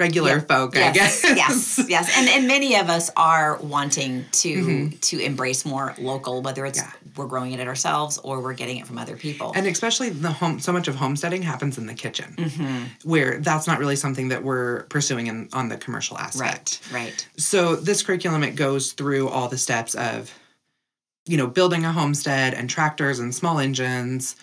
regular 0.00 0.36
yep. 0.36 0.48
folk, 0.48 0.74
yes. 0.74 1.24
I 1.24 1.34
guess. 1.34 1.78
yes, 1.78 1.84
yes, 1.88 2.16
and 2.16 2.28
and 2.28 2.46
many 2.46 2.76
of 2.76 2.88
us 2.88 3.10
are 3.16 3.58
wanting 3.58 4.24
to 4.30 4.54
mm-hmm. 4.54 4.96
to 4.96 5.18
embrace 5.18 5.64
more 5.64 5.94
local, 5.98 6.42
whether 6.42 6.64
it's 6.64 6.78
yeah. 6.78 6.92
we're 7.16 7.26
growing 7.26 7.52
it 7.52 7.66
ourselves 7.66 8.18
or 8.18 8.40
we're 8.40 8.54
getting 8.54 8.78
it 8.78 8.86
from 8.86 8.98
other 8.98 9.16
people. 9.16 9.52
And 9.54 9.66
especially 9.66 10.10
the 10.10 10.30
home, 10.30 10.60
so 10.60 10.72
much 10.72 10.88
of 10.88 10.94
homesteading 10.94 11.42
happens 11.42 11.78
in 11.78 11.86
the 11.86 11.94
kitchen, 11.94 12.34
mm-hmm. 12.36 13.08
where 13.08 13.40
that's 13.40 13.66
not 13.66 13.78
really 13.78 13.96
something 13.96 14.28
that 14.28 14.42
we're 14.42 14.84
pursuing 14.84 15.26
in 15.26 15.48
on 15.52 15.68
the 15.68 15.76
commercial 15.76 16.16
aspect. 16.18 16.80
Right, 16.92 17.04
right. 17.04 17.28
So 17.36 17.76
this 17.76 18.02
curriculum 18.02 18.42
it 18.42 18.54
goes 18.54 18.92
through 18.92 19.28
all 19.28 19.48
the 19.48 19.58
steps 19.58 19.94
of, 19.94 20.32
you 21.26 21.36
know, 21.36 21.46
building 21.46 21.84
a 21.84 21.92
homestead 21.92 22.54
and 22.54 22.70
tractors 22.70 23.18
and 23.18 23.34
small 23.34 23.58
engines, 23.58 24.36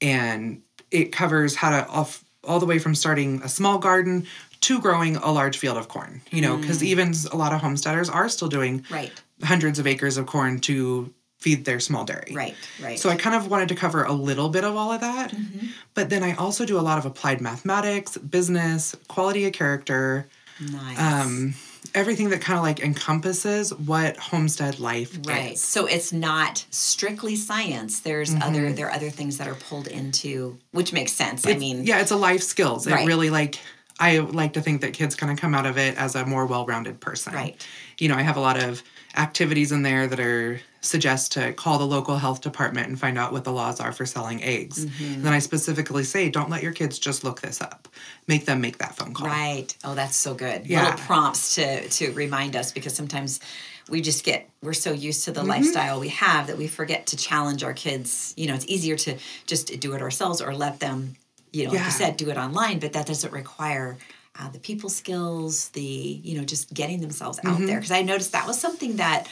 and 0.00 0.62
it 0.90 1.12
covers 1.12 1.54
how 1.54 1.70
to 1.70 1.86
off 1.88 2.24
all 2.46 2.60
the 2.60 2.66
way 2.66 2.78
from 2.78 2.94
starting 2.94 3.40
a 3.42 3.48
small 3.48 3.78
garden 3.78 4.26
to 4.64 4.80
growing 4.80 5.16
a 5.16 5.30
large 5.30 5.58
field 5.58 5.76
of 5.76 5.88
corn. 5.88 6.22
You 6.30 6.40
know, 6.42 6.56
because 6.56 6.80
mm. 6.80 6.86
even 6.86 7.14
a 7.32 7.36
lot 7.36 7.52
of 7.52 7.60
homesteaders 7.60 8.08
are 8.08 8.28
still 8.28 8.48
doing 8.48 8.84
right. 8.90 9.12
hundreds 9.42 9.78
of 9.78 9.86
acres 9.86 10.16
of 10.16 10.26
corn 10.26 10.60
to 10.60 11.12
feed 11.38 11.66
their 11.66 11.78
small 11.78 12.06
dairy. 12.06 12.32
Right, 12.34 12.56
right. 12.82 12.98
So 12.98 13.10
I 13.10 13.16
kind 13.16 13.36
of 13.36 13.50
wanted 13.50 13.68
to 13.68 13.74
cover 13.74 14.04
a 14.04 14.12
little 14.12 14.48
bit 14.48 14.64
of 14.64 14.74
all 14.76 14.92
of 14.92 15.02
that. 15.02 15.30
Mm-hmm. 15.30 15.66
But 15.92 16.08
then 16.08 16.22
I 16.22 16.34
also 16.34 16.64
do 16.64 16.78
a 16.78 16.80
lot 16.80 16.96
of 16.96 17.04
applied 17.04 17.42
mathematics, 17.42 18.16
business, 18.16 18.96
quality 19.08 19.44
of 19.44 19.52
character. 19.52 20.26
Nice. 20.58 20.98
Um, 20.98 21.54
everything 21.94 22.30
that 22.30 22.40
kind 22.40 22.56
of 22.56 22.62
like 22.62 22.80
encompasses 22.80 23.74
what 23.74 24.16
homestead 24.16 24.80
life 24.80 25.18
right. 25.26 25.52
is. 25.52 25.60
So 25.60 25.84
it's 25.84 26.14
not 26.14 26.64
strictly 26.70 27.36
science. 27.36 28.00
There's 28.00 28.30
mm-hmm. 28.30 28.42
other 28.42 28.72
there 28.72 28.86
are 28.86 28.92
other 28.92 29.10
things 29.10 29.36
that 29.36 29.46
are 29.46 29.54
pulled 29.54 29.86
into 29.86 30.58
which 30.72 30.94
makes 30.94 31.12
sense. 31.12 31.44
It's, 31.44 31.54
I 31.54 31.58
mean 31.58 31.84
Yeah, 31.84 32.00
it's 32.00 32.10
a 32.10 32.16
life 32.16 32.42
skills. 32.42 32.86
It 32.86 32.94
really 33.04 33.28
like 33.28 33.58
I 34.00 34.18
like 34.18 34.54
to 34.54 34.60
think 34.60 34.80
that 34.80 34.92
kids 34.92 35.14
kind 35.14 35.30
of 35.30 35.38
come 35.38 35.54
out 35.54 35.66
of 35.66 35.78
it 35.78 35.96
as 35.96 36.14
a 36.14 36.26
more 36.26 36.46
well-rounded 36.46 37.00
person. 37.00 37.32
Right. 37.32 37.66
You 37.98 38.08
know, 38.08 38.16
I 38.16 38.22
have 38.22 38.36
a 38.36 38.40
lot 38.40 38.62
of 38.62 38.82
activities 39.16 39.70
in 39.70 39.82
there 39.82 40.06
that 40.08 40.18
are 40.18 40.60
suggest 40.80 41.32
to 41.32 41.52
call 41.52 41.78
the 41.78 41.86
local 41.86 42.18
health 42.18 42.40
department 42.40 42.88
and 42.88 42.98
find 42.98 43.16
out 43.16 43.32
what 43.32 43.44
the 43.44 43.52
laws 43.52 43.80
are 43.80 43.92
for 43.92 44.04
selling 44.04 44.42
eggs. 44.42 44.84
Mm-hmm. 44.84 45.22
then 45.22 45.32
I 45.32 45.38
specifically 45.38 46.04
say, 46.04 46.28
don't 46.28 46.50
let 46.50 46.62
your 46.62 46.72
kids 46.72 46.98
just 46.98 47.24
look 47.24 47.40
this 47.40 47.60
up. 47.60 47.88
Make 48.26 48.44
them 48.44 48.60
make 48.60 48.78
that 48.78 48.96
phone 48.96 49.14
call. 49.14 49.28
Right. 49.28 49.74
Oh, 49.84 49.94
that's 49.94 50.16
so 50.16 50.34
good. 50.34 50.66
Yeah. 50.66 50.84
Little 50.84 50.98
prompts 51.00 51.54
to 51.54 51.88
to 51.88 52.12
remind 52.12 52.56
us 52.56 52.72
because 52.72 52.94
sometimes 52.94 53.40
we 53.88 54.00
just 54.00 54.24
get 54.24 54.48
we're 54.62 54.72
so 54.72 54.92
used 54.92 55.24
to 55.24 55.32
the 55.32 55.40
mm-hmm. 55.40 55.50
lifestyle 55.50 56.00
we 56.00 56.08
have 56.08 56.46
that 56.48 56.58
we 56.58 56.66
forget 56.66 57.06
to 57.08 57.16
challenge 57.16 57.62
our 57.62 57.74
kids. 57.74 58.34
You 58.36 58.48
know, 58.48 58.54
it's 58.54 58.66
easier 58.66 58.96
to 58.96 59.18
just 59.46 59.78
do 59.80 59.94
it 59.94 60.02
ourselves 60.02 60.42
or 60.42 60.54
let 60.54 60.80
them 60.80 61.16
you 61.54 61.66
know, 61.66 61.72
yeah. 61.72 61.78
like 61.78 61.86
you 61.86 61.92
said, 61.92 62.16
do 62.16 62.30
it 62.30 62.36
online, 62.36 62.78
but 62.78 62.92
that 62.92 63.06
doesn't 63.06 63.32
require 63.32 63.96
uh, 64.38 64.48
the 64.50 64.58
people 64.58 64.90
skills, 64.90 65.68
the, 65.70 65.80
you 65.80 66.36
know, 66.36 66.44
just 66.44 66.74
getting 66.74 67.00
themselves 67.00 67.38
out 67.44 67.54
mm-hmm. 67.54 67.66
there. 67.66 67.76
Because 67.76 67.92
I 67.92 68.02
noticed 68.02 68.32
that 68.32 68.46
was 68.46 68.60
something 68.60 68.96
that 68.96 69.28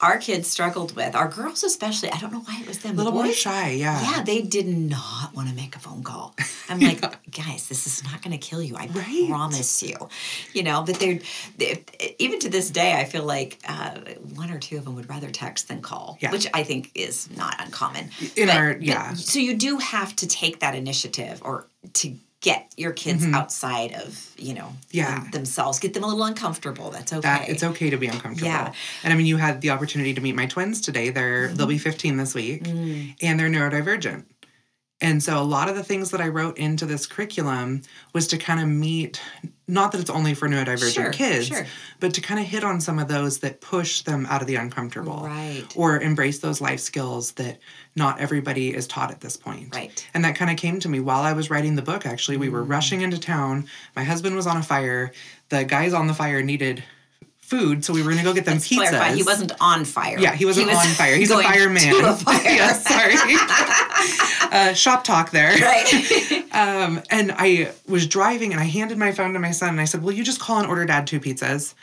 our 0.00 0.18
kids 0.18 0.48
struggled 0.48 0.94
with. 0.94 1.14
Our 1.14 1.28
girls, 1.28 1.64
especially. 1.64 2.10
I 2.10 2.18
don't 2.18 2.32
know 2.32 2.40
why 2.40 2.60
it 2.60 2.68
was 2.68 2.78
them. 2.80 2.94
A 2.94 2.96
little 2.96 3.12
boys, 3.12 3.24
more 3.24 3.32
shy, 3.32 3.70
yeah. 3.70 4.00
Yeah, 4.00 4.22
they 4.22 4.42
did 4.42 4.66
not 4.66 5.34
want 5.34 5.48
to 5.48 5.54
make 5.54 5.74
a 5.74 5.78
phone 5.78 6.02
call. 6.02 6.34
I'm 6.68 6.80
like, 6.80 7.00
guys, 7.30 7.68
this 7.68 7.86
is 7.86 8.04
not 8.04 8.22
going 8.22 8.38
to 8.38 8.38
kill 8.38 8.62
you. 8.62 8.76
I 8.76 8.88
right. 8.88 9.26
promise 9.28 9.82
you. 9.82 9.96
You 10.52 10.64
know, 10.64 10.82
but 10.82 10.96
they're, 10.96 11.20
they're, 11.56 11.78
even 12.18 12.38
to 12.40 12.50
this 12.50 12.70
day, 12.70 12.94
I 12.94 13.04
feel 13.04 13.24
like 13.24 13.58
uh, 13.66 13.98
one 14.34 14.50
or 14.50 14.58
two 14.58 14.76
of 14.76 14.84
them 14.84 14.96
would 14.96 15.08
rather 15.08 15.30
text 15.30 15.68
than 15.68 15.80
call, 15.80 16.18
yeah. 16.20 16.30
which 16.30 16.46
I 16.52 16.62
think 16.62 16.90
is 16.94 17.34
not 17.36 17.56
uncommon. 17.58 18.10
In 18.36 18.48
but, 18.48 18.56
our, 18.56 18.76
yeah. 18.78 19.10
But, 19.10 19.18
so 19.18 19.38
you 19.38 19.56
do 19.56 19.78
have 19.78 20.14
to 20.16 20.26
take 20.26 20.60
that 20.60 20.74
initiative 20.74 21.40
or 21.42 21.68
to 21.94 22.14
get 22.40 22.72
your 22.76 22.92
kids 22.92 23.24
mm-hmm. 23.24 23.34
outside 23.34 23.92
of 23.94 24.34
you 24.36 24.54
know 24.54 24.72
yeah. 24.90 25.20
them, 25.20 25.30
themselves. 25.30 25.78
Get 25.78 25.94
them 25.94 26.04
a 26.04 26.06
little 26.06 26.24
uncomfortable. 26.24 26.90
That's 26.90 27.12
okay. 27.12 27.20
that 27.20 27.48
it's 27.48 27.62
okay 27.62 27.90
to 27.90 27.96
be 27.96 28.06
uncomfortable. 28.06 28.48
Yeah. 28.48 28.72
And 29.02 29.12
i 29.12 29.16
mean 29.16 29.26
you 29.26 29.36
had 29.36 29.60
the 29.60 29.70
opportunity 29.70 30.14
to 30.14 30.20
meet 30.20 30.34
my 30.34 30.46
twins 30.46 30.80
today. 30.80 31.10
They're 31.10 31.48
mm-hmm. 31.48 31.56
they'll 31.56 31.66
be 31.66 31.78
15 31.78 32.16
this 32.16 32.34
week. 32.34 32.64
Mm. 32.64 33.14
and 33.22 33.38
they're 33.38 33.48
neurodivergent 33.48 34.24
and 35.00 35.22
so 35.22 35.38
a 35.38 35.44
lot 35.44 35.68
of 35.68 35.76
the 35.76 35.84
things 35.84 36.10
that 36.12 36.20
I 36.20 36.28
wrote 36.28 36.56
into 36.56 36.86
this 36.86 37.06
curriculum 37.06 37.82
was 38.14 38.26
to 38.28 38.38
kind 38.38 38.60
of 38.60 38.68
meet 38.68 39.20
not 39.68 39.90
that 39.92 40.00
it's 40.00 40.10
only 40.10 40.32
for 40.32 40.48
neurodivergent 40.48 40.94
sure, 40.94 41.12
kids, 41.12 41.48
sure. 41.48 41.66
but 41.98 42.14
to 42.14 42.20
kind 42.20 42.38
of 42.38 42.46
hit 42.46 42.62
on 42.62 42.80
some 42.80 43.00
of 43.00 43.08
those 43.08 43.40
that 43.40 43.60
push 43.60 44.02
them 44.02 44.24
out 44.26 44.40
of 44.40 44.46
the 44.46 44.54
uncomfortable. 44.54 45.22
Right. 45.24 45.64
Or 45.74 46.00
embrace 46.00 46.38
those 46.38 46.60
life 46.60 46.78
skills 46.78 47.32
that 47.32 47.58
not 47.96 48.20
everybody 48.20 48.72
is 48.72 48.86
taught 48.86 49.10
at 49.10 49.20
this 49.20 49.36
point. 49.36 49.74
Right. 49.74 50.08
And 50.14 50.24
that 50.24 50.36
kind 50.36 50.52
of 50.52 50.56
came 50.56 50.78
to 50.80 50.88
me 50.88 51.00
while 51.00 51.22
I 51.22 51.32
was 51.32 51.50
writing 51.50 51.74
the 51.74 51.82
book 51.82 52.06
actually. 52.06 52.36
We 52.36 52.48
were 52.48 52.64
mm. 52.64 52.70
rushing 52.70 53.00
into 53.00 53.18
town. 53.18 53.66
My 53.96 54.04
husband 54.04 54.36
was 54.36 54.46
on 54.46 54.56
a 54.56 54.62
fire. 54.62 55.10
The 55.48 55.64
guys 55.64 55.92
on 55.92 56.06
the 56.06 56.14
fire 56.14 56.42
needed 56.42 56.84
food, 57.46 57.84
so 57.84 57.92
we 57.92 58.02
were 58.02 58.10
gonna 58.10 58.24
go 58.24 58.34
get 58.34 58.44
them 58.44 58.54
Let's 58.54 58.68
pizzas. 58.68 58.88
Clarify, 58.88 59.14
he 59.14 59.22
wasn't 59.22 59.52
on 59.60 59.84
fire. 59.84 60.18
Yeah, 60.18 60.34
he 60.34 60.44
wasn't 60.44 60.68
he 60.68 60.74
was 60.74 60.84
on 60.84 60.92
fire. 60.92 61.14
He's 61.14 61.30
a 61.30 61.40
fireman. 61.40 61.94
To 61.94 62.10
a 62.10 62.12
fire. 62.16 62.42
yeah, 62.44 62.72
sorry. 62.72 63.14
uh, 64.52 64.74
shop 64.74 65.04
talk 65.04 65.30
there. 65.30 65.56
Right. 65.56 66.44
um, 66.52 67.02
and 67.10 67.32
I 67.36 67.72
was 67.88 68.06
driving, 68.06 68.52
and 68.52 68.60
I 68.60 68.64
handed 68.64 68.98
my 68.98 69.12
phone 69.12 69.32
to 69.34 69.38
my 69.38 69.52
son, 69.52 69.70
and 69.70 69.80
I 69.80 69.84
said, 69.84 70.02
"Will 70.02 70.12
you 70.12 70.24
just 70.24 70.40
call 70.40 70.58
and 70.58 70.66
order 70.66 70.84
Dad 70.84 71.06
two 71.06 71.20
pizzas?" 71.20 71.74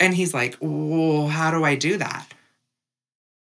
And 0.00 0.14
he's 0.14 0.32
like, 0.32 0.56
"Well, 0.60 1.28
how 1.28 1.50
do 1.50 1.64
I 1.64 1.74
do 1.76 1.98
that?" 1.98 2.26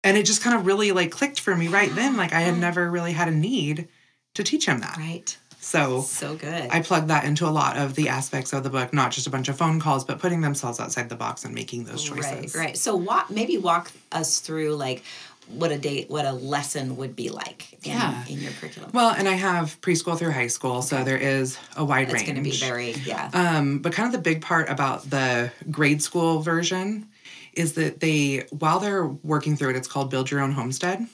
And 0.03 0.17
it 0.17 0.25
just 0.25 0.41
kind 0.41 0.55
of 0.55 0.65
really 0.65 0.91
like 0.91 1.11
clicked 1.11 1.39
for 1.39 1.55
me 1.55 1.67
right 1.67 1.93
then. 1.95 2.17
Like 2.17 2.33
I 2.33 2.41
had 2.41 2.57
never 2.57 2.91
really 2.91 3.13
had 3.13 3.27
a 3.27 3.31
need 3.31 3.87
to 4.35 4.43
teach 4.43 4.65
him 4.67 4.79
that. 4.81 4.97
Right. 4.97 5.37
So 5.65 6.01
so 6.01 6.35
good. 6.35 6.69
I 6.69 6.81
plug 6.81 7.07
that 7.07 7.25
into 7.25 7.47
a 7.47 7.49
lot 7.49 7.75
of 7.75 7.95
the 7.95 8.09
aspects 8.09 8.53
of 8.53 8.63
the 8.63 8.69
book, 8.69 8.93
not 8.93 9.11
just 9.11 9.25
a 9.25 9.31
bunch 9.31 9.49
of 9.49 9.57
phone 9.57 9.79
calls, 9.79 10.05
but 10.05 10.19
putting 10.19 10.41
themselves 10.41 10.79
outside 10.79 11.09
the 11.09 11.15
box 11.15 11.43
and 11.43 11.55
making 11.55 11.85
those 11.85 12.03
choices. 12.03 12.55
Right, 12.55 12.65
right. 12.65 12.77
So 12.77 12.95
walk 12.95 13.31
maybe 13.31 13.57
walk 13.57 13.91
us 14.11 14.41
through 14.41 14.75
like 14.75 15.01
what 15.47 15.71
a 15.71 15.77
date 15.79 16.07
what 16.07 16.23
a 16.25 16.31
lesson 16.31 16.97
would 16.97 17.15
be 17.15 17.29
like 17.29 17.79
in, 17.83 17.93
yeah. 17.93 18.23
in 18.27 18.41
your 18.41 18.51
curriculum. 18.51 18.91
Well, 18.93 19.15
and 19.17 19.27
I 19.27 19.33
have 19.33 19.81
preschool 19.81 20.19
through 20.19 20.33
high 20.33 20.47
school, 20.47 20.83
so 20.83 21.03
there 21.03 21.17
is 21.17 21.57
a 21.75 21.83
wide 21.83 22.03
It's 22.03 22.13
range. 22.13 22.29
It's 22.29 22.31
going 22.31 22.43
to 22.43 22.49
be 22.49 22.57
very 22.57 22.91
yeah. 23.03 23.31
Um, 23.33 23.79
but 23.79 23.91
kind 23.91 24.05
of 24.05 24.11
the 24.11 24.21
big 24.21 24.43
part 24.43 24.69
about 24.69 25.09
the 25.09 25.51
grade 25.71 26.03
school 26.03 26.41
version 26.41 27.07
is 27.53 27.73
that 27.73 28.01
they 28.01 28.45
while 28.51 28.79
they're 28.79 29.07
working 29.07 29.55
through 29.55 29.71
it, 29.71 29.75
it's 29.77 29.87
called 29.87 30.11
Build 30.11 30.29
Your 30.29 30.41
Own 30.41 30.51
Homestead, 30.51 31.07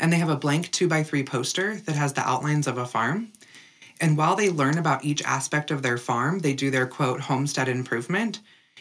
and 0.00 0.12
they 0.12 0.16
have 0.16 0.28
a 0.28 0.36
blank 0.36 0.72
two 0.72 0.88
by 0.88 1.04
three 1.04 1.22
poster 1.22 1.76
that 1.76 1.94
has 1.94 2.14
the 2.14 2.28
outlines 2.28 2.66
of 2.66 2.78
a 2.78 2.84
farm. 2.84 3.30
And 4.02 4.16
while 4.16 4.34
they 4.34 4.50
learn 4.50 4.78
about 4.78 5.04
each 5.04 5.22
aspect 5.22 5.70
of 5.70 5.80
their 5.80 5.96
farm, 5.96 6.40
they 6.40 6.54
do 6.54 6.70
their 6.72 6.86
quote 6.86 7.20
homestead 7.20 7.68
improvement 7.68 8.40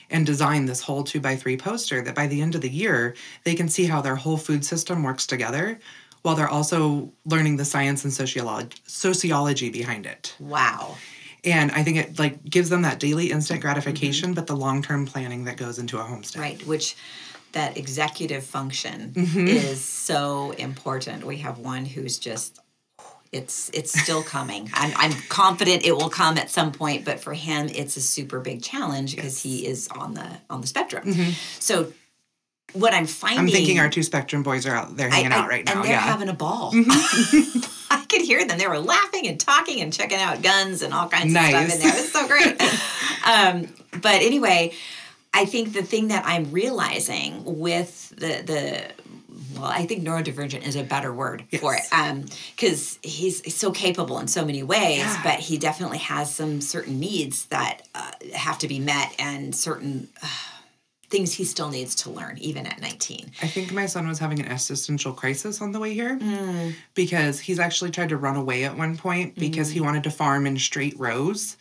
and 0.09 0.25
design 0.25 0.65
this 0.65 0.81
whole 0.81 1.03
two 1.03 1.21
by 1.21 1.35
three 1.35 1.55
poster 1.55 2.01
that 2.01 2.15
by 2.15 2.25
the 2.25 2.41
end 2.41 2.55
of 2.55 2.61
the 2.61 2.69
year, 2.69 3.15
they 3.43 3.53
can 3.53 3.69
see 3.69 3.85
how 3.85 4.01
their 4.01 4.15
whole 4.15 4.35
food 4.35 4.65
system 4.65 5.03
works 5.03 5.27
together 5.27 5.79
while 6.23 6.35
they're 6.35 6.49
also 6.49 7.13
learning 7.25 7.57
the 7.57 7.65
science 7.65 8.03
and 8.03 8.11
sociology 8.11 8.75
sociology 8.85 9.69
behind 9.69 10.07
it. 10.07 10.35
Wow. 10.39 10.97
And 11.43 11.71
I 11.71 11.83
think 11.83 11.97
it 11.97 12.19
like 12.19 12.43
gives 12.43 12.69
them 12.69 12.81
that 12.81 12.99
daily 12.99 13.31
instant 13.31 13.61
gratification, 13.61 14.29
mm-hmm. 14.29 14.35
but 14.35 14.47
the 14.47 14.55
long 14.55 14.81
term 14.81 15.05
planning 15.05 15.45
that 15.45 15.55
goes 15.55 15.77
into 15.77 15.99
a 15.99 16.03
homestead. 16.03 16.41
Right, 16.41 16.65
which 16.65 16.95
that 17.51 17.77
executive 17.77 18.43
function 18.43 19.11
mm-hmm. 19.11 19.47
is 19.47 19.83
so 19.83 20.51
important. 20.51 21.25
We 21.25 21.37
have 21.37 21.59
one 21.59 21.85
who's 21.85 22.17
just 22.17 22.59
it's 23.31 23.69
it's 23.73 23.97
still 23.97 24.23
coming. 24.23 24.69
I'm 24.73 24.91
I'm 24.97 25.13
confident 25.29 25.85
it 25.85 25.95
will 25.95 26.09
come 26.09 26.37
at 26.37 26.49
some 26.49 26.71
point, 26.71 27.05
but 27.05 27.19
for 27.21 27.33
him, 27.33 27.69
it's 27.69 27.95
a 27.95 28.01
super 28.01 28.39
big 28.39 28.61
challenge 28.61 29.15
because 29.15 29.43
yes. 29.45 29.61
he 29.61 29.65
is 29.65 29.87
on 29.87 30.13
the 30.15 30.27
on 30.49 30.61
the 30.61 30.67
spectrum. 30.67 31.05
Mm-hmm. 31.05 31.31
So 31.59 31.93
what 32.73 32.93
I'm 32.93 33.05
finding, 33.05 33.39
I'm 33.39 33.47
thinking 33.47 33.79
our 33.79 33.89
two 33.89 34.03
spectrum 34.03 34.43
boys 34.43 34.65
are 34.65 34.75
out. 34.75 34.97
They're 34.97 35.09
hanging 35.09 35.31
I, 35.31 35.37
I, 35.37 35.39
out 35.39 35.49
right 35.49 35.65
now. 35.65 35.73
And 35.73 35.83
they're 35.83 35.91
yeah. 35.91 35.99
having 35.99 36.29
a 36.29 36.33
ball. 36.33 36.73
Mm-hmm. 36.73 37.59
I 37.93 38.05
could 38.05 38.21
hear 38.21 38.45
them. 38.45 38.57
They 38.57 38.67
were 38.67 38.79
laughing 38.79 39.27
and 39.27 39.39
talking 39.39 39.81
and 39.81 39.91
checking 39.91 40.19
out 40.19 40.41
guns 40.41 40.81
and 40.81 40.93
all 40.93 41.07
kinds 41.07 41.33
nice. 41.33 41.53
of 41.53 41.71
stuff 41.71 41.73
in 41.73 41.87
there. 41.87 41.99
It's 41.99 42.11
so 42.11 42.27
great. 42.27 42.61
um, 43.25 44.01
but 44.01 44.21
anyway, 44.21 44.73
I 45.33 45.45
think 45.45 45.73
the 45.73 45.83
thing 45.83 46.09
that 46.09 46.25
I'm 46.25 46.51
realizing 46.51 47.43
with 47.45 48.09
the 48.09 48.43
the 48.43 48.91
well, 49.61 49.71
I 49.71 49.85
think 49.85 50.03
neurodivergent 50.03 50.65
is 50.65 50.75
a 50.75 50.83
better 50.83 51.13
word 51.13 51.45
yes. 51.49 51.61
for 51.61 51.75
it. 51.75 51.83
Um, 51.91 52.25
because 52.55 52.99
he's 53.03 53.53
so 53.53 53.71
capable 53.71 54.19
in 54.19 54.27
so 54.27 54.43
many 54.43 54.63
ways, 54.63 54.99
yeah. 54.99 55.21
but 55.23 55.39
he 55.39 55.57
definitely 55.57 55.99
has 55.99 56.33
some 56.33 56.61
certain 56.61 56.99
needs 56.99 57.45
that 57.45 57.83
uh, 57.93 58.11
have 58.33 58.57
to 58.59 58.67
be 58.67 58.79
met 58.79 59.13
and 59.19 59.55
certain 59.55 60.09
uh, 60.23 60.27
things 61.09 61.33
he 61.33 61.43
still 61.43 61.69
needs 61.69 61.93
to 61.95 62.09
learn, 62.09 62.37
even 62.39 62.65
at 62.65 62.81
19. 62.81 63.31
I 63.41 63.47
think 63.47 63.71
my 63.71 63.85
son 63.85 64.07
was 64.07 64.17
having 64.17 64.39
an 64.39 64.47
existential 64.47 65.13
crisis 65.13 65.61
on 65.61 65.73
the 65.73 65.79
way 65.79 65.93
here 65.93 66.17
mm. 66.17 66.73
because 66.95 67.39
he's 67.39 67.59
actually 67.59 67.91
tried 67.91 68.09
to 68.09 68.17
run 68.17 68.37
away 68.37 68.63
at 68.63 68.77
one 68.77 68.97
point 68.97 69.35
because 69.35 69.69
mm. 69.69 69.73
he 69.73 69.81
wanted 69.81 70.03
to 70.03 70.11
farm 70.11 70.47
in 70.47 70.57
straight 70.57 70.97
rows 70.99 71.57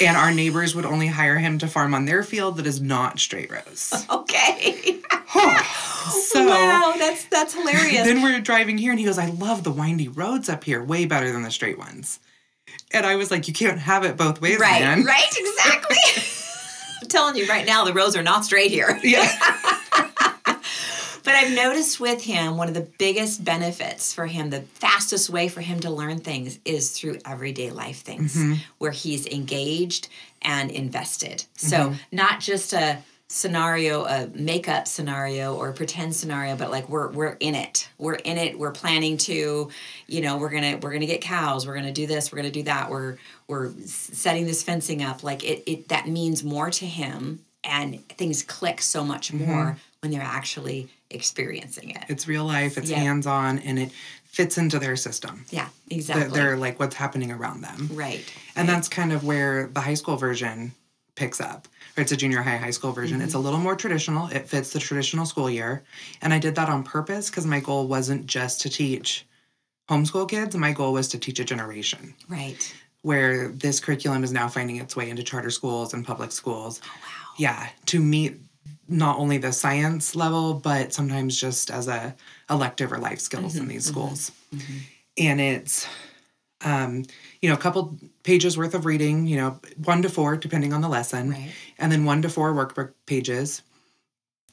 and 0.00 0.16
our 0.16 0.30
neighbors 0.32 0.74
would 0.74 0.84
only 0.84 1.06
hire 1.06 1.38
him 1.38 1.58
to 1.58 1.68
farm 1.68 1.94
on 1.94 2.04
their 2.04 2.22
field 2.22 2.56
that 2.58 2.66
is 2.66 2.80
not 2.80 3.18
straight 3.18 3.50
rows. 3.50 3.92
Okay. 4.10 5.00
so 6.10 6.46
wow, 6.46 6.94
that's 6.98 7.24
that's 7.26 7.54
hilarious. 7.54 8.04
Then 8.04 8.22
we're 8.22 8.40
driving 8.40 8.78
here, 8.78 8.90
and 8.90 8.98
he 8.98 9.04
goes, 9.06 9.18
"I 9.18 9.26
love 9.26 9.64
the 9.64 9.70
windy 9.70 10.08
roads 10.08 10.48
up 10.48 10.64
here, 10.64 10.82
way 10.82 11.06
better 11.06 11.32
than 11.32 11.42
the 11.42 11.50
straight 11.50 11.78
ones." 11.78 12.20
And 12.92 13.06
I 13.06 13.16
was 13.16 13.30
like, 13.30 13.48
"You 13.48 13.54
can't 13.54 13.78
have 13.78 14.04
it 14.04 14.16
both 14.16 14.40
ways, 14.40 14.58
right? 14.58 14.80
Man. 14.80 15.04
Right? 15.04 15.34
Exactly." 15.36 15.96
I'm 17.02 17.08
telling 17.08 17.36
you 17.36 17.46
right 17.46 17.66
now, 17.66 17.84
the 17.84 17.92
roads 17.92 18.16
are 18.16 18.22
not 18.22 18.44
straight 18.44 18.70
here. 18.70 18.98
Yeah. 19.02 19.30
But 21.26 21.34
I've 21.34 21.52
noticed 21.52 21.98
with 21.98 22.22
him, 22.22 22.56
one 22.56 22.68
of 22.68 22.74
the 22.74 22.88
biggest 22.98 23.44
benefits 23.44 24.14
for 24.14 24.26
him, 24.26 24.50
the 24.50 24.60
fastest 24.60 25.28
way 25.28 25.48
for 25.48 25.60
him 25.60 25.80
to 25.80 25.90
learn 25.90 26.20
things 26.20 26.60
is 26.64 26.92
through 26.92 27.18
everyday 27.26 27.72
life 27.72 28.02
things 28.02 28.36
mm-hmm. 28.36 28.54
where 28.78 28.92
he's 28.92 29.26
engaged 29.26 30.08
and 30.40 30.70
invested. 30.70 31.38
Mm-hmm. 31.38 31.66
So, 31.66 31.94
not 32.12 32.38
just 32.38 32.72
a 32.72 32.98
scenario 33.28 34.04
a 34.04 34.28
makeup 34.34 34.86
scenario 34.86 35.56
or 35.56 35.72
pretend 35.72 36.14
scenario 36.14 36.54
but 36.54 36.70
like 36.70 36.88
we're 36.88 37.10
we're 37.10 37.36
in 37.40 37.56
it 37.56 37.88
we're 37.98 38.14
in 38.14 38.38
it 38.38 38.56
we're 38.56 38.70
planning 38.70 39.16
to 39.16 39.68
you 40.06 40.20
know 40.20 40.36
we're 40.36 40.48
gonna 40.48 40.78
we're 40.80 40.92
gonna 40.92 41.06
get 41.06 41.20
cows 41.20 41.66
we're 41.66 41.74
gonna 41.74 41.90
do 41.90 42.06
this 42.06 42.30
we're 42.30 42.36
gonna 42.36 42.50
do 42.52 42.62
that 42.62 42.88
we're 42.88 43.16
we're 43.48 43.72
setting 43.84 44.46
this 44.46 44.62
fencing 44.62 45.02
up 45.02 45.24
like 45.24 45.42
it, 45.42 45.68
it 45.68 45.88
that 45.88 46.06
means 46.06 46.44
more 46.44 46.70
to 46.70 46.86
him 46.86 47.44
and 47.66 48.08
things 48.10 48.42
click 48.42 48.80
so 48.80 49.04
much 49.04 49.32
mm-hmm. 49.32 49.50
more 49.50 49.64
mm-hmm. 49.64 49.78
when 50.00 50.12
they're 50.12 50.22
actually 50.22 50.88
experiencing 51.10 51.90
it. 51.90 52.04
It's 52.08 52.28
real 52.28 52.44
life, 52.44 52.78
it's 52.78 52.90
hands 52.90 53.26
on, 53.26 53.58
and 53.60 53.78
it 53.78 53.90
fits 54.24 54.58
into 54.58 54.78
their 54.78 54.96
system. 54.96 55.44
Yeah, 55.50 55.68
exactly. 55.90 56.28
They're, 56.28 56.44
they're, 56.44 56.56
like 56.56 56.78
what's 56.78 56.94
happening 56.94 57.30
around 57.30 57.62
them. 57.62 57.90
Right. 57.92 58.24
And 58.54 58.68
right. 58.68 58.74
that's 58.74 58.88
kind 58.88 59.12
of 59.12 59.24
where 59.24 59.68
the 59.68 59.80
high 59.80 59.94
school 59.94 60.16
version 60.16 60.72
picks 61.16 61.40
up. 61.40 61.66
It's 61.96 62.12
a 62.12 62.16
junior 62.16 62.42
high, 62.42 62.58
high 62.58 62.70
school 62.70 62.92
version. 62.92 63.18
Mm-hmm. 63.18 63.24
It's 63.24 63.34
a 63.34 63.38
little 63.38 63.58
more 63.58 63.74
traditional, 63.74 64.28
it 64.28 64.48
fits 64.48 64.72
the 64.72 64.78
traditional 64.78 65.26
school 65.26 65.50
year. 65.50 65.82
And 66.22 66.32
I 66.32 66.38
did 66.38 66.54
that 66.54 66.68
on 66.68 66.84
purpose 66.84 67.30
because 67.30 67.46
my 67.46 67.58
goal 67.58 67.88
wasn't 67.88 68.26
just 68.26 68.60
to 68.60 68.70
teach 68.70 69.26
homeschool 69.88 70.28
kids, 70.28 70.56
my 70.56 70.72
goal 70.72 70.92
was 70.92 71.08
to 71.08 71.18
teach 71.18 71.40
a 71.40 71.44
generation. 71.44 72.14
Right. 72.28 72.74
Where 73.02 73.48
this 73.48 73.80
curriculum 73.80 74.24
is 74.24 74.32
now 74.32 74.48
finding 74.48 74.76
its 74.76 74.96
way 74.96 75.10
into 75.10 75.22
charter 75.22 75.50
schools 75.50 75.94
and 75.94 76.04
public 76.04 76.32
schools. 76.32 76.80
Oh, 76.84 76.88
wow. 76.88 77.32
Yeah, 77.38 77.68
to 77.86 78.00
meet 78.00 78.38
not 78.88 79.18
only 79.18 79.38
the 79.38 79.52
science 79.52 80.14
level, 80.14 80.54
but 80.54 80.92
sometimes 80.92 81.40
just 81.40 81.70
as 81.70 81.88
a 81.88 82.14
elective 82.50 82.92
or 82.92 82.98
life 82.98 83.20
skills 83.20 83.54
mm-hmm, 83.54 83.62
in 83.62 83.68
these 83.68 83.84
mm-hmm, 83.84 83.92
schools. 83.92 84.32
Mm-hmm. 84.54 84.78
And 85.18 85.40
it's, 85.40 85.88
um, 86.64 87.04
you 87.40 87.48
know, 87.48 87.54
a 87.54 87.58
couple 87.58 87.98
pages 88.22 88.56
worth 88.56 88.74
of 88.74 88.86
reading, 88.86 89.26
you 89.26 89.36
know, 89.36 89.60
one 89.84 90.02
to 90.02 90.08
four, 90.08 90.36
depending 90.36 90.72
on 90.72 90.80
the 90.80 90.88
lesson, 90.88 91.30
right. 91.30 91.50
and 91.78 91.92
then 91.92 92.04
one 92.04 92.22
to 92.22 92.28
four 92.28 92.54
workbook 92.54 92.92
pages. 93.06 93.62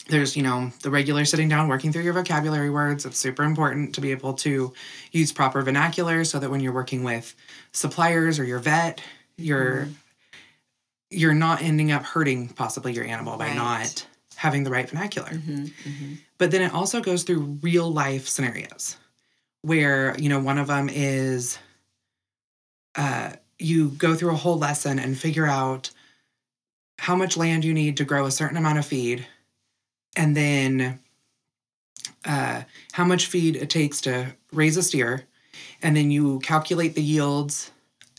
There's, 0.10 0.36
you 0.36 0.44
know, 0.44 0.70
the 0.82 0.92
regular 0.92 1.24
sitting 1.24 1.48
down, 1.48 1.70
working 1.70 1.94
through 1.94 2.04
your 2.04 2.14
vocabulary 2.14 2.70
words. 2.70 3.06
It's 3.06 3.18
super 3.18 3.44
important 3.44 3.96
to 3.96 4.02
be 4.02 4.12
able 4.12 4.34
to 4.34 4.74
use 5.14 5.32
proper 5.32 5.62
vernacular 5.62 6.26
so 6.26 6.40
that 6.40 6.52
when 6.52 6.60
you're 6.60 6.74
working 6.74 7.04
with 7.04 7.34
suppliers 7.72 8.38
or 8.38 8.44
your 8.44 8.60
vet, 8.60 9.02
you're 9.38 9.86
mm-hmm. 9.86 9.92
you're 11.10 11.34
not 11.34 11.62
ending 11.62 11.94
up 11.94 12.04
hurting 12.04 12.50
possibly 12.50 12.92
your 12.92 13.06
animal 13.06 13.38
by 13.38 13.48
right. 13.48 13.56
not 13.56 14.06
having 14.36 14.66
the 14.66 14.72
right 14.72 14.90
vernacular. 14.90 15.30
Mm-hmm, 15.30 15.64
mm-hmm. 15.64 16.14
But 16.38 16.52
then 16.52 16.62
it 16.62 16.74
also 16.74 17.00
goes 17.00 17.24
through 17.24 17.60
real 17.62 17.90
life 17.90 18.28
scenarios 18.28 18.98
where, 19.62 20.20
you 20.20 20.28
know, 20.28 20.40
one 20.40 20.58
of 20.58 20.68
them 20.68 20.90
is 20.90 21.58
uh, 22.96 23.32
you 23.60 23.90
go 23.90 24.16
through 24.16 24.32
a 24.32 24.38
whole 24.38 24.58
lesson 24.58 25.00
and 25.00 25.18
figure 25.18 25.46
out 25.46 25.90
how 27.00 27.16
much 27.16 27.38
land 27.38 27.66
you 27.66 27.74
need 27.74 27.98
to 27.98 28.06
grow 28.06 28.26
a 28.26 28.32
certain 28.32 28.58
amount 28.58 28.78
of 28.78 28.86
feed 28.86 29.26
and 30.16 30.36
then 30.36 31.00
uh, 32.26 32.64
how 32.94 33.04
much 33.04 33.28
feed 33.28 33.56
it 33.56 33.70
takes 33.70 34.02
to 34.02 34.34
raise 34.52 34.78
a 34.78 34.84
steer. 34.84 35.26
And 35.82 35.96
then 35.96 36.12
you 36.12 36.40
calculate 36.40 36.96
the 36.96 37.02
yields 37.02 37.72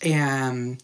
and 0.03 0.83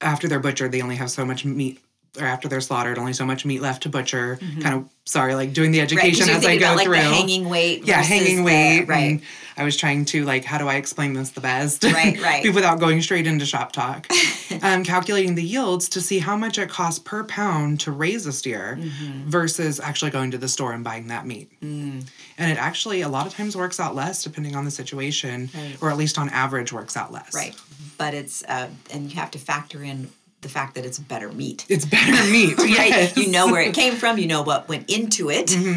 after 0.00 0.28
they're 0.28 0.38
butchered, 0.38 0.70
they 0.70 0.82
only 0.82 0.96
have 0.96 1.10
so 1.10 1.24
much 1.24 1.44
meat 1.44 1.80
or 2.18 2.26
after 2.26 2.48
they're 2.48 2.60
slaughtered, 2.60 2.98
only 2.98 3.12
so 3.12 3.24
much 3.24 3.44
meat 3.44 3.60
left 3.60 3.84
to 3.84 3.88
butcher. 3.88 4.38
Mm-hmm. 4.40 4.60
Kind 4.60 4.74
of 4.74 4.88
sorry, 5.04 5.34
like 5.34 5.52
doing 5.52 5.70
the 5.70 5.80
education 5.80 6.26
right, 6.26 6.36
as 6.36 6.46
I 6.46 6.56
go 6.56 6.66
about, 6.66 6.76
like, 6.76 6.86
through. 6.86 6.94
hanging 6.94 7.48
weight. 7.48 7.84
Yeah, 7.84 8.02
hanging 8.02 8.44
weight. 8.44 8.80
The, 8.80 8.86
right. 8.86 9.20
I 9.56 9.64
was 9.64 9.76
trying 9.76 10.04
to 10.06 10.24
like, 10.24 10.44
how 10.44 10.58
do 10.58 10.68
I 10.68 10.76
explain 10.76 11.12
this 11.12 11.30
the 11.30 11.40
best? 11.40 11.84
Right, 11.84 12.20
right. 12.20 12.42
without 12.54 12.80
going 12.80 13.00
straight 13.02 13.26
into 13.26 13.46
shop 13.46 13.72
talk. 13.72 14.08
um, 14.62 14.84
calculating 14.84 15.34
the 15.34 15.42
yields 15.42 15.88
to 15.90 16.00
see 16.00 16.18
how 16.18 16.36
much 16.36 16.58
it 16.58 16.68
costs 16.68 16.98
per 16.98 17.24
pound 17.24 17.80
to 17.80 17.92
raise 17.92 18.26
a 18.26 18.32
steer 18.32 18.78
mm-hmm. 18.80 19.28
versus 19.28 19.78
actually 19.78 20.10
going 20.10 20.30
to 20.32 20.38
the 20.38 20.48
store 20.48 20.72
and 20.72 20.82
buying 20.82 21.08
that 21.08 21.26
meat. 21.26 21.50
Mm. 21.60 22.04
And 22.38 22.52
it 22.52 22.58
actually 22.58 23.02
a 23.02 23.08
lot 23.08 23.26
of 23.26 23.34
times 23.34 23.56
works 23.56 23.78
out 23.78 23.94
less 23.94 24.24
depending 24.24 24.56
on 24.56 24.64
the 24.64 24.70
situation, 24.70 25.50
right. 25.54 25.76
or 25.80 25.90
at 25.90 25.96
least 25.96 26.18
on 26.18 26.28
average 26.30 26.72
works 26.72 26.96
out 26.96 27.12
less. 27.12 27.34
Right. 27.34 27.54
But 27.96 28.14
it's 28.14 28.42
uh, 28.44 28.68
and 28.92 29.10
you 29.10 29.16
have 29.16 29.30
to 29.32 29.38
factor 29.38 29.84
in 29.84 30.10
the 30.44 30.48
fact 30.48 30.76
that 30.76 30.86
it's 30.86 31.00
better 31.00 31.32
meat. 31.32 31.66
It's 31.68 31.84
better 31.84 32.30
meat, 32.30 32.56
right? 32.58 32.68
Yes. 32.68 33.16
You 33.16 33.32
know 33.32 33.48
where 33.48 33.62
it 33.62 33.74
came 33.74 33.94
from. 33.94 34.18
You 34.18 34.28
know 34.28 34.42
what 34.42 34.68
went 34.68 34.88
into 34.88 35.30
it, 35.30 35.48
mm-hmm. 35.48 35.74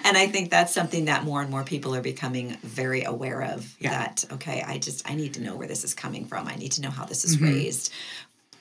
and 0.06 0.16
I 0.16 0.28
think 0.28 0.50
that's 0.50 0.72
something 0.72 1.06
that 1.06 1.24
more 1.24 1.42
and 1.42 1.50
more 1.50 1.64
people 1.64 1.96
are 1.96 2.02
becoming 2.02 2.56
very 2.62 3.02
aware 3.02 3.42
of. 3.42 3.74
Yeah. 3.80 3.90
That 3.90 4.24
okay, 4.32 4.62
I 4.64 4.78
just 4.78 5.10
I 5.10 5.16
need 5.16 5.34
to 5.34 5.40
know 5.40 5.56
where 5.56 5.66
this 5.66 5.82
is 5.82 5.94
coming 5.94 6.26
from. 6.26 6.46
I 6.46 6.54
need 6.54 6.72
to 6.72 6.82
know 6.82 6.90
how 6.90 7.04
this 7.04 7.24
is 7.24 7.36
mm-hmm. 7.36 7.46
raised 7.46 7.92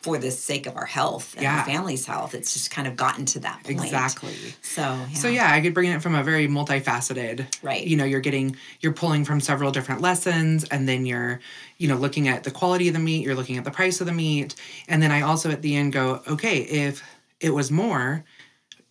for 0.05 0.19
the 0.19 0.29
sake 0.29 0.67
of 0.67 0.77
our 0.77 0.85
health 0.85 1.33
and 1.33 1.41
yeah. 1.41 1.57
our 1.57 1.65
family's 1.65 2.05
health. 2.05 2.35
It's 2.35 2.53
just 2.53 2.69
kind 2.69 2.87
of 2.87 2.95
gotten 2.95 3.25
to 3.25 3.39
that 3.39 3.63
point. 3.63 3.81
Exactly. 3.81 4.35
So 4.61 4.81
yeah. 4.81 5.13
So 5.15 5.27
yeah, 5.27 5.51
I 5.51 5.61
could 5.61 5.73
bring 5.73 5.89
it 5.89 5.99
from 5.99 6.13
a 6.13 6.21
very 6.21 6.47
multifaceted. 6.47 7.47
Right. 7.63 7.83
You 7.83 7.97
know, 7.97 8.05
you're 8.05 8.19
getting 8.19 8.55
you're 8.81 8.93
pulling 8.93 9.25
from 9.25 9.39
several 9.39 9.71
different 9.71 10.01
lessons 10.01 10.63
and 10.65 10.87
then 10.87 11.07
you're, 11.07 11.39
you 11.79 11.87
know, 11.87 11.95
looking 11.95 12.27
at 12.27 12.43
the 12.43 12.51
quality 12.51 12.87
of 12.87 12.93
the 12.93 12.99
meat, 12.99 13.25
you're 13.25 13.33
looking 13.33 13.57
at 13.57 13.63
the 13.63 13.71
price 13.71 13.99
of 13.99 14.05
the 14.05 14.13
meat. 14.13 14.53
And 14.87 15.01
then 15.01 15.11
I 15.11 15.21
also 15.21 15.49
at 15.49 15.63
the 15.63 15.75
end 15.75 15.93
go, 15.93 16.21
okay, 16.27 16.59
if 16.59 17.01
it 17.39 17.49
was 17.49 17.71
more, 17.71 18.23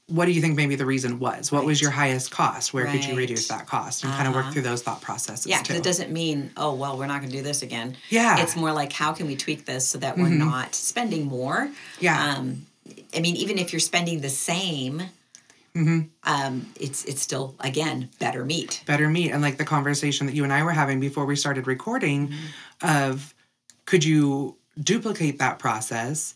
what 0.09 0.27
do 0.27 0.33
you 0.33 0.43
think 0.43 0.55
maybe 0.55 0.77
the 0.77 0.85
reason 0.85 1.19
was? 1.19 1.51
What 1.51 1.61
right. 1.61 1.67
was 1.67 1.81
your 1.81 1.91
highest 1.91 2.31
cost? 2.31 2.75
Where 2.75 2.85
right. 2.85 2.93
could 2.93 3.09
you 3.09 3.17
reduce 3.17 3.49
that 3.49 3.67
cost? 3.67 4.03
And 4.03 4.13
uh-huh. 4.13 4.23
kind 4.23 4.29
of 4.29 4.35
work 4.35 4.53
through 4.53 4.63
those 4.63 4.83
thought 4.83 5.01
processes. 5.01 5.47
Yeah, 5.47 5.63
because 5.63 5.77
it 5.77 5.83
doesn't 5.83 6.13
mean, 6.13 6.51
oh, 6.59 6.75
well, 6.75 6.99
we're 6.99 7.07
not 7.07 7.21
going 7.21 7.31
to 7.31 7.37
do 7.37 7.43
this 7.43 7.63
again. 7.63 7.97
Yeah. 8.11 8.43
It's 8.43 8.55
more 8.55 8.73
like, 8.73 8.93
how 8.93 9.15
can 9.15 9.27
we 9.27 9.35
tweak 9.35 9.65
this 9.65 9.87
so 9.87 9.99
that 9.99 10.19
we're 10.19 10.27
mm-hmm. 10.27 10.39
not 10.51 10.75
spending 10.75 11.25
more? 11.27 11.71
Yeah. 12.01 12.35
Um, 12.37 12.67
I 13.17 13.21
mean, 13.21 13.37
even 13.37 13.59
if 13.59 13.73
you're 13.73 13.81
spending 13.81 14.21
the 14.21 14.29
same, 14.29 15.03
mm-hmm. 15.75 16.01
um, 16.25 16.67
it's 16.79 17.05
it's 17.07 17.23
still 17.23 17.55
again 17.61 18.11
better 18.19 18.45
meat. 18.45 18.83
Better 18.87 19.09
meat, 19.09 19.31
and 19.31 19.41
like 19.41 19.57
the 19.57 19.65
conversation 19.65 20.27
that 20.27 20.35
you 20.35 20.45
and 20.45 20.53
I 20.53 20.65
were 20.65 20.73
having 20.73 21.01
before 21.01 21.25
we 21.25 21.37
started 21.37 21.67
recording, 21.67 22.29
mm-hmm. 22.29 23.09
of 23.11 23.35
could 23.87 24.05
you 24.05 24.57
duplicate 24.83 25.39
that 25.39 25.59
process 25.59 26.35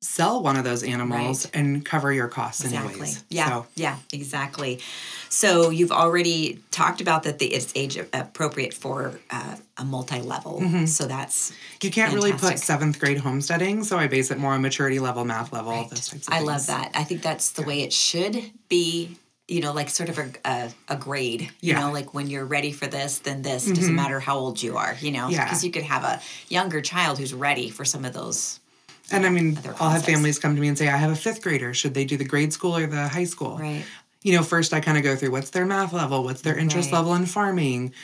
sell 0.00 0.42
one 0.42 0.56
of 0.56 0.64
those 0.64 0.84
animals 0.84 1.46
right. 1.46 1.56
and 1.56 1.84
cover 1.84 2.12
your 2.12 2.28
costs 2.28 2.64
exactly. 2.64 2.92
anyways. 2.92 3.24
Yeah, 3.28 3.48
so. 3.48 3.66
yeah, 3.74 3.96
exactly. 4.12 4.80
So 5.28 5.70
you've 5.70 5.90
already 5.90 6.62
talked 6.70 7.00
about 7.00 7.24
that 7.24 7.38
the, 7.38 7.46
it's 7.46 7.72
age 7.74 7.96
appropriate 7.96 8.74
for 8.74 9.18
uh, 9.30 9.56
a 9.76 9.84
multi-level. 9.84 10.60
Mm-hmm. 10.60 10.86
So 10.86 11.06
that's 11.06 11.52
you 11.82 11.90
can't 11.90 12.12
fantastic. 12.12 12.40
really 12.40 12.52
put 12.52 12.58
seventh 12.60 13.00
grade 13.00 13.18
homesteading. 13.18 13.82
So 13.84 13.98
I 13.98 14.06
base 14.06 14.30
it 14.30 14.38
more 14.38 14.52
on 14.52 14.62
maturity 14.62 15.00
level, 15.00 15.24
math 15.24 15.52
level, 15.52 15.72
right. 15.72 15.90
those 15.90 16.08
types 16.08 16.28
of 16.28 16.32
I 16.32 16.38
things. 16.38 16.46
love 16.46 16.66
that. 16.68 16.92
I 16.94 17.02
think 17.04 17.22
that's 17.22 17.50
the 17.50 17.62
yeah. 17.62 17.68
way 17.68 17.82
it 17.82 17.92
should 17.92 18.50
be 18.68 19.16
you 19.48 19.62
know, 19.62 19.72
like 19.72 19.88
sort 19.88 20.10
of 20.10 20.18
a, 20.18 20.30
a, 20.44 20.70
a 20.90 20.96
grade, 20.96 21.40
you 21.40 21.72
yeah. 21.72 21.80
know, 21.80 21.90
like 21.90 22.12
when 22.12 22.28
you're 22.28 22.44
ready 22.44 22.70
for 22.70 22.86
this, 22.86 23.20
then 23.20 23.40
this 23.40 23.64
mm-hmm. 23.64 23.72
doesn't 23.72 23.94
matter 23.94 24.20
how 24.20 24.36
old 24.36 24.62
you 24.62 24.76
are, 24.76 24.94
you 25.00 25.10
know, 25.10 25.28
because 25.30 25.64
yeah. 25.64 25.66
you 25.66 25.72
could 25.72 25.84
have 25.84 26.04
a 26.04 26.20
younger 26.50 26.82
child 26.82 27.18
who's 27.18 27.32
ready 27.32 27.70
for 27.70 27.82
some 27.82 28.04
of 28.04 28.12
those 28.12 28.60
and 29.10 29.26
I 29.26 29.30
mean, 29.30 29.58
I'll 29.80 29.90
have 29.90 30.04
families 30.04 30.38
come 30.38 30.54
to 30.54 30.60
me 30.60 30.68
and 30.68 30.76
say, 30.76 30.88
I 30.88 30.96
have 30.96 31.10
a 31.10 31.16
fifth 31.16 31.42
grader. 31.42 31.74
Should 31.74 31.94
they 31.94 32.04
do 32.04 32.16
the 32.16 32.24
grade 32.24 32.52
school 32.52 32.76
or 32.76 32.86
the 32.86 33.08
high 33.08 33.24
school? 33.24 33.58
Right. 33.58 33.84
You 34.22 34.36
know, 34.36 34.42
first 34.42 34.74
I 34.74 34.80
kind 34.80 34.98
of 34.98 35.04
go 35.04 35.16
through 35.16 35.30
what's 35.30 35.50
their 35.50 35.64
math 35.64 35.92
level, 35.92 36.24
what's 36.24 36.42
their 36.42 36.58
interest 36.58 36.90
right. 36.90 36.98
level 36.98 37.14
in 37.14 37.26
farming, 37.26 37.94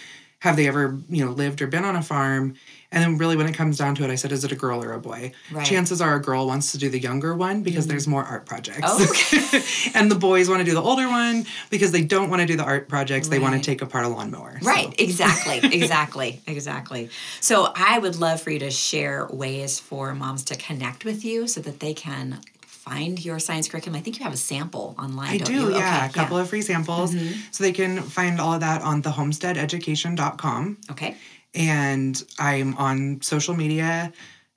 have 0.41 0.57
they 0.57 0.69
ever, 0.69 0.99
you 1.09 1.25
know, 1.25 1.33
lived 1.33 1.63
or 1.63 1.67
been 1.67 1.85
on 1.85 1.97
a 1.97 2.03
farm? 2.03 2.55
And 2.95 3.03
then 3.03 3.19
really 3.19 3.37
when 3.37 3.47
it 3.47 3.55
comes 3.55 3.77
down 3.77 3.97
to 3.97 4.05
it, 4.05 4.11
I 4.11 4.15
said, 4.15 4.31
is 4.31 4.45
it 4.45 4.53
a 4.53 4.55
girl 4.55 4.83
or 4.83 4.93
a 4.93 5.01
boy? 5.01 5.33
Right. 5.51 5.67
Chances 5.67 6.01
are 6.01 6.15
a 6.15 6.23
girl 6.23 6.47
wants 6.47 6.71
to 6.73 6.79
do 6.79 6.89
the 6.89 6.99
younger 6.99 7.35
one 7.35 7.65
because 7.65 7.85
mm-hmm. 7.85 7.91
there's 7.91 8.07
more 8.07 8.23
art 8.23 8.47
projects. 8.47 8.83
Oh, 8.85 9.07
okay. 9.11 9.91
and 9.99 10.09
the 10.09 10.15
boys 10.15 10.49
want 10.49 10.61
to 10.61 10.65
do 10.65 10.75
the 10.75 10.83
older 10.83 11.09
one 11.09 11.45
because 11.71 11.91
they 11.91 12.05
don't 12.05 12.31
want 12.31 12.41
to 12.41 12.47
do 12.47 12.57
the 12.57 12.63
art 12.63 12.89
projects. 12.89 13.27
Right. 13.27 13.33
They 13.37 13.43
want 13.43 13.57
to 13.57 13.61
take 13.61 13.83
apart 13.83 14.05
a 14.05 14.09
lawnmower. 14.09 14.61
Right, 14.63 14.87
so. 14.87 14.95
exactly, 15.05 15.59
exactly, 15.73 16.41
exactly. 16.47 17.11
So 17.41 17.73
I 17.75 17.99
would 17.99 18.15
love 18.15 18.41
for 18.41 18.53
you 18.53 18.61
to 18.61 18.71
share 18.71 19.27
ways 19.27 19.81
for 19.81 20.15
moms 20.15 20.45
to 20.45 20.57
connect 20.57 21.05
with 21.05 21.25
you 21.25 21.49
so 21.49 21.61
that 21.63 21.81
they 21.81 21.95
can 21.95 22.39
find 22.85 23.25
your 23.25 23.39
science 23.39 23.67
curriculum? 23.67 23.99
I 23.99 24.03
think 24.03 24.19
you 24.19 24.25
have 24.25 24.35
a 24.35 24.37
sample 24.39 24.95
online. 24.99 25.31
I 25.31 25.39
do, 25.39 25.53
you? 25.53 25.71
yeah. 25.71 26.05
Okay, 26.05 26.07
a 26.07 26.13
couple 26.13 26.37
yeah. 26.37 26.43
of 26.43 26.51
free 26.51 26.61
samples. 26.61 27.15
Mm-hmm. 27.15 27.41
So 27.51 27.65
they 27.65 27.73
can 27.73 28.03
find 28.03 28.39
all 28.39 28.53
of 28.53 28.61
that 28.61 28.83
on 28.83 29.03
thehomesteadeducation.com. 29.03 30.79
Okay. 30.91 31.17
And 31.55 32.23
I'm 32.39 32.77
on 32.77 33.21
social 33.23 33.55
media, 33.55 34.13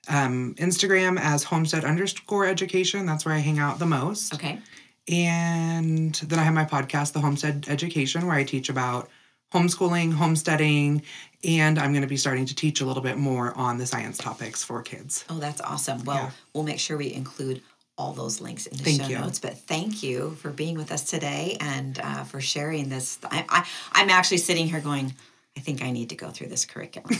um, 0.08 0.54
Instagram 0.58 1.18
as 1.20 1.44
homestead 1.44 1.84
underscore 1.84 2.46
education. 2.46 3.06
That's 3.06 3.24
where 3.24 3.34
I 3.34 3.38
hang 3.38 3.58
out 3.58 3.78
the 3.78 3.86
most. 3.86 4.34
Okay. 4.34 4.60
And 5.08 6.14
then 6.14 6.38
I 6.38 6.42
have 6.42 6.54
my 6.54 6.64
podcast, 6.64 7.12
The 7.12 7.20
Homestead 7.20 7.66
Education, 7.68 8.26
where 8.26 8.36
I 8.36 8.44
teach 8.44 8.68
about 8.68 9.08
homeschooling, 9.52 10.12
homesteading, 10.12 11.02
and 11.44 11.78
I'm 11.78 11.92
going 11.92 12.02
to 12.02 12.08
be 12.08 12.18
starting 12.18 12.44
to 12.46 12.54
teach 12.54 12.80
a 12.82 12.84
little 12.84 13.02
bit 13.02 13.16
more 13.16 13.56
on 13.56 13.78
the 13.78 13.86
science 13.86 14.18
topics 14.18 14.62
for 14.62 14.82
kids. 14.82 15.24
Oh, 15.30 15.38
that's 15.38 15.60
awesome. 15.62 16.04
Well, 16.04 16.16
yeah. 16.16 16.30
we'll 16.52 16.64
make 16.64 16.78
sure 16.78 16.98
we 16.98 17.14
include 17.14 17.62
all 17.96 18.12
those 18.12 18.40
links 18.40 18.66
in 18.66 18.76
the 18.76 18.84
thank 18.84 19.02
show 19.02 19.08
you. 19.08 19.18
notes. 19.18 19.38
But 19.38 19.58
thank 19.58 20.02
you 20.02 20.32
for 20.40 20.50
being 20.50 20.76
with 20.76 20.92
us 20.92 21.04
today 21.04 21.56
and 21.60 21.98
uh, 21.98 22.24
for 22.24 22.40
sharing 22.40 22.88
this. 22.88 23.18
I, 23.24 23.44
I, 23.48 23.66
I'm 23.92 24.10
actually 24.10 24.38
sitting 24.38 24.68
here 24.68 24.80
going, 24.80 25.14
I 25.56 25.60
think 25.60 25.82
I 25.82 25.90
need 25.90 26.10
to 26.10 26.16
go 26.16 26.30
through 26.30 26.48
this 26.48 26.64
curriculum. 26.64 27.10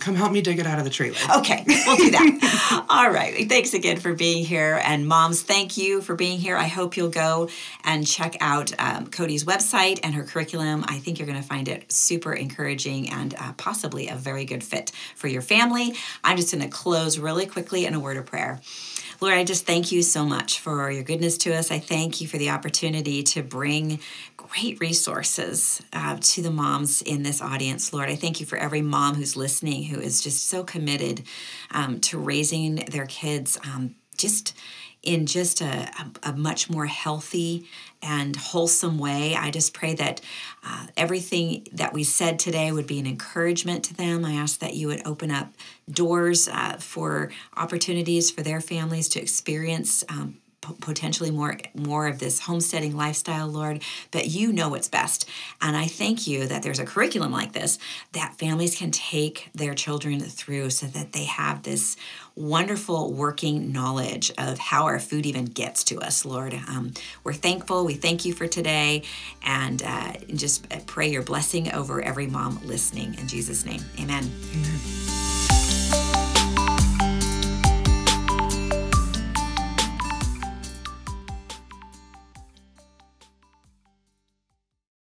Come 0.00 0.14
help 0.14 0.32
me 0.32 0.40
dig 0.40 0.58
it 0.58 0.66
out 0.66 0.78
of 0.78 0.84
the 0.84 0.90
trailer. 0.90 1.18
Okay, 1.36 1.62
we'll 1.66 1.96
do 1.96 2.10
that. 2.10 2.86
All 2.88 3.10
right. 3.10 3.46
Thanks 3.46 3.74
again 3.74 3.98
for 3.98 4.14
being 4.14 4.46
here. 4.46 4.80
And 4.82 5.06
moms, 5.06 5.42
thank 5.42 5.76
you 5.76 6.00
for 6.00 6.14
being 6.14 6.38
here. 6.38 6.56
I 6.56 6.68
hope 6.68 6.96
you'll 6.96 7.10
go 7.10 7.50
and 7.84 8.06
check 8.06 8.34
out 8.40 8.72
um, 8.78 9.08
Kody's 9.08 9.44
website 9.44 10.00
and 10.02 10.14
her 10.14 10.24
curriculum. 10.24 10.86
I 10.88 10.98
think 10.98 11.18
you're 11.18 11.28
going 11.28 11.40
to 11.40 11.46
find 11.46 11.68
it 11.68 11.92
super 11.92 12.32
encouraging 12.32 13.10
and 13.10 13.34
uh, 13.38 13.52
possibly 13.58 14.08
a 14.08 14.14
very 14.14 14.46
good 14.46 14.64
fit 14.64 14.90
for 15.16 15.28
your 15.28 15.42
family. 15.42 15.94
I'm 16.24 16.38
just 16.38 16.50
going 16.50 16.64
to 16.64 16.70
close 16.70 17.18
really 17.18 17.44
quickly 17.44 17.84
in 17.84 17.92
a 17.92 18.00
word 18.00 18.16
of 18.16 18.24
prayer. 18.24 18.58
Lord, 19.20 19.34
I 19.34 19.44
just 19.44 19.66
thank 19.66 19.92
you 19.92 20.00
so 20.00 20.24
much 20.24 20.60
for 20.60 20.90
your 20.90 21.02
goodness 21.02 21.36
to 21.38 21.54
us. 21.54 21.70
I 21.70 21.78
thank 21.78 22.22
you 22.22 22.26
for 22.26 22.38
the 22.38 22.48
opportunity 22.48 23.22
to 23.24 23.42
bring 23.42 24.00
great 24.50 24.80
resources 24.80 25.80
uh, 25.92 26.18
to 26.20 26.42
the 26.42 26.50
moms 26.50 27.02
in 27.02 27.22
this 27.22 27.40
audience, 27.40 27.92
Lord. 27.92 28.08
I 28.08 28.16
thank 28.16 28.40
you 28.40 28.46
for 28.46 28.58
every 28.58 28.82
mom 28.82 29.14
who's 29.14 29.36
listening 29.36 29.84
who 29.84 30.00
is 30.00 30.20
just 30.20 30.46
so 30.46 30.64
committed 30.64 31.22
um, 31.70 32.00
to 32.00 32.18
raising 32.18 32.76
their 32.76 33.06
kids 33.06 33.58
um, 33.64 33.94
just 34.16 34.56
in 35.02 35.24
just 35.24 35.62
a, 35.62 35.88
a, 36.22 36.32
much 36.34 36.68
more 36.68 36.84
healthy 36.84 37.66
and 38.02 38.36
wholesome 38.36 38.98
way. 38.98 39.34
I 39.34 39.50
just 39.50 39.72
pray 39.72 39.94
that 39.94 40.20
uh, 40.62 40.88
everything 40.94 41.66
that 41.72 41.94
we 41.94 42.04
said 42.04 42.38
today 42.38 42.70
would 42.70 42.86
be 42.86 42.98
an 42.98 43.06
encouragement 43.06 43.82
to 43.84 43.94
them. 43.94 44.26
I 44.26 44.32
ask 44.32 44.60
that 44.60 44.74
you 44.74 44.88
would 44.88 45.06
open 45.06 45.30
up 45.30 45.54
doors 45.90 46.48
uh, 46.48 46.76
for 46.78 47.30
opportunities 47.56 48.30
for 48.30 48.42
their 48.42 48.60
families 48.60 49.08
to 49.10 49.22
experience 49.22 50.04
um, 50.10 50.36
potentially 50.80 51.30
more 51.30 51.56
more 51.74 52.06
of 52.06 52.18
this 52.18 52.40
homesteading 52.40 52.94
lifestyle 52.94 53.48
lord 53.48 53.82
but 54.10 54.26
you 54.28 54.52
know 54.52 54.68
what's 54.68 54.88
best. 54.88 55.28
And 55.60 55.76
i 55.76 55.86
thank 55.86 56.26
you 56.26 56.46
that 56.46 56.62
there's 56.62 56.78
a 56.78 56.84
curriculum 56.84 57.32
like 57.32 57.52
this 57.52 57.78
that 58.12 58.38
families 58.38 58.76
can 58.76 58.90
take 58.90 59.50
their 59.54 59.74
children 59.74 60.20
through 60.20 60.70
so 60.70 60.86
that 60.86 61.12
they 61.12 61.24
have 61.24 61.62
this 61.62 61.96
wonderful 62.34 63.12
working 63.12 63.72
knowledge 63.72 64.32
of 64.38 64.58
how 64.58 64.84
our 64.84 64.98
food 64.98 65.26
even 65.26 65.44
gets 65.44 65.84
to 65.84 65.98
us 66.00 66.24
lord. 66.24 66.54
Um, 66.54 66.92
we're 67.24 67.32
thankful. 67.32 67.84
We 67.84 67.94
thank 67.94 68.24
you 68.24 68.32
for 68.32 68.46
today. 68.46 69.02
And 69.42 69.82
uh, 69.82 70.12
just 70.34 70.66
pray 70.86 71.10
your 71.10 71.22
blessing 71.22 71.72
over 71.72 72.02
every 72.02 72.26
mom 72.26 72.60
listening. 72.64 73.14
In 73.18 73.26
jesus 73.26 73.64
name 73.64 73.82
amen, 73.98 74.30
amen. 74.52 75.49